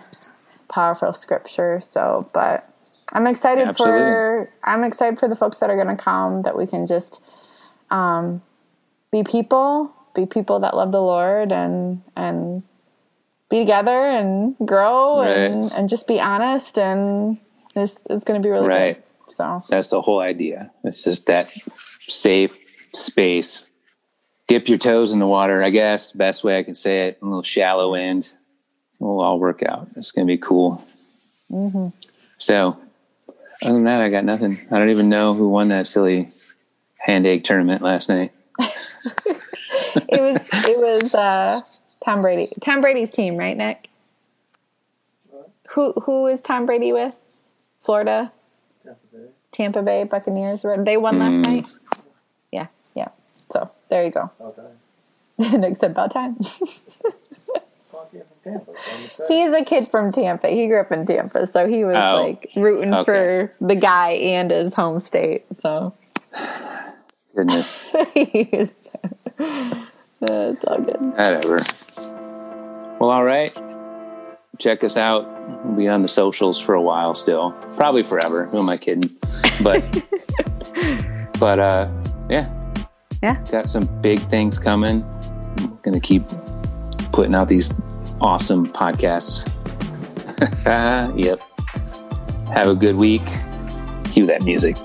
powerful 0.68 1.12
scripture. 1.12 1.80
So, 1.80 2.28
but 2.32 2.71
I'm 3.12 3.26
excited 3.26 3.68
Absolutely. 3.68 4.00
for 4.00 4.52
I'm 4.64 4.84
excited 4.84 5.18
for 5.18 5.28
the 5.28 5.36
folks 5.36 5.58
that 5.60 5.70
are 5.70 5.76
going 5.76 5.94
to 5.94 6.02
come 6.02 6.42
that 6.42 6.56
we 6.56 6.66
can 6.66 6.86
just 6.86 7.20
um, 7.90 8.42
be 9.10 9.22
people, 9.22 9.92
be 10.14 10.24
people 10.26 10.60
that 10.60 10.74
love 10.74 10.92
the 10.92 11.00
Lord 11.00 11.52
and 11.52 12.02
and 12.16 12.62
be 13.50 13.58
together 13.58 14.06
and 14.06 14.56
grow 14.64 15.20
right. 15.20 15.28
and 15.28 15.70
and 15.72 15.88
just 15.88 16.06
be 16.06 16.18
honest 16.18 16.78
and 16.78 17.38
it's 17.76 18.00
it's 18.08 18.24
going 18.24 18.40
to 18.40 18.46
be 18.46 18.50
really 18.50 18.66
right. 18.66 18.94
good. 18.94 19.34
So 19.34 19.62
that's 19.68 19.88
the 19.88 20.00
whole 20.00 20.20
idea. 20.20 20.70
It's 20.84 21.04
just 21.04 21.26
that 21.26 21.48
safe 22.08 22.56
space. 22.94 23.66
Dip 24.48 24.68
your 24.68 24.78
toes 24.78 25.12
in 25.12 25.18
the 25.18 25.26
water, 25.26 25.62
I 25.62 25.70
guess. 25.70 26.12
Best 26.12 26.44
way 26.44 26.58
I 26.58 26.62
can 26.62 26.74
say 26.74 27.08
it. 27.08 27.18
A 27.22 27.24
little 27.24 27.42
shallow 27.42 27.94
end. 27.94 28.34
We'll 28.98 29.20
all 29.20 29.38
work 29.38 29.62
out. 29.62 29.88
It's 29.96 30.12
going 30.12 30.26
to 30.26 30.30
be 30.30 30.38
cool. 30.38 30.84
Mm-hmm. 31.50 31.88
So 32.38 32.76
other 33.62 33.74
than 33.74 33.84
that, 33.84 34.00
I 34.00 34.10
got 34.10 34.24
nothing. 34.24 34.58
I 34.70 34.78
don't 34.78 34.90
even 34.90 35.08
know 35.08 35.34
who 35.34 35.48
won 35.48 35.68
that 35.68 35.86
silly 35.86 36.32
hand 36.98 37.26
egg 37.26 37.44
tournament 37.44 37.82
last 37.82 38.08
night. 38.08 38.32
it 38.58 40.20
was 40.20 40.48
it 40.66 40.78
was 40.78 41.14
uh, 41.14 41.60
Tom 42.04 42.22
Brady. 42.22 42.52
Tom 42.60 42.80
Brady's 42.80 43.10
team, 43.10 43.36
right, 43.36 43.56
Nick? 43.56 43.88
Who 45.70 45.92
who 45.92 46.26
is 46.26 46.42
Tom 46.42 46.66
Brady 46.66 46.92
with? 46.92 47.14
Florida. 47.82 48.32
Tampa 48.84 49.00
Bay. 49.12 49.26
Tampa 49.50 49.82
Bay 49.82 50.04
Buccaneers. 50.04 50.64
They 50.78 50.96
won 50.96 51.18
last 51.18 51.34
mm. 51.34 51.46
night. 51.46 51.66
Yeah, 52.50 52.66
yeah. 52.94 53.08
So 53.52 53.70
there 53.88 54.04
you 54.04 54.10
go. 54.10 54.30
Nick 55.58 55.76
said 55.76 55.92
about 55.92 56.12
time. 56.12 56.36
He's 59.28 59.52
a 59.52 59.64
kid 59.64 59.88
from 59.88 60.10
Tampa. 60.10 60.48
He 60.48 60.66
grew 60.66 60.80
up 60.80 60.90
in 60.90 61.06
Tampa, 61.06 61.46
so 61.46 61.68
he 61.68 61.84
was 61.84 61.96
oh, 61.96 62.22
like 62.22 62.50
rooting 62.56 62.92
okay. 62.92 63.04
for 63.04 63.52
the 63.60 63.76
guy 63.76 64.12
and 64.12 64.50
his 64.50 64.74
home 64.74 64.98
state. 65.00 65.44
So, 65.60 65.94
goodness, 67.36 67.94
it's 68.16 68.98
all 70.20 70.80
good. 70.80 71.00
Whatever. 71.00 71.64
Well, 72.98 73.10
all 73.10 73.24
right. 73.24 73.52
Check 74.58 74.84
us 74.84 74.96
out. 74.96 75.26
We'll 75.64 75.76
be 75.76 75.88
on 75.88 76.02
the 76.02 76.08
socials 76.08 76.60
for 76.60 76.74
a 76.74 76.82
while 76.82 77.14
still, 77.14 77.52
probably 77.76 78.02
forever. 78.02 78.46
Who 78.46 78.58
am 78.58 78.68
I 78.68 78.76
kidding? 78.76 79.10
But, 79.62 79.82
but 81.38 81.58
uh, 81.58 81.92
yeah, 82.28 82.48
yeah, 83.22 83.42
got 83.50 83.68
some 83.68 83.86
big 84.00 84.18
things 84.20 84.58
coming. 84.58 85.04
I'm 85.58 85.76
gonna 85.82 86.00
keep 86.00 86.24
putting 87.12 87.34
out 87.34 87.48
these 87.48 87.72
awesome 88.22 88.72
podcasts. 88.72 89.48
yep. 91.16 91.42
Have 92.48 92.68
a 92.68 92.74
good 92.74 92.96
week. 92.96 93.26
Cue 94.12 94.26
that 94.26 94.42
music. 94.44 94.76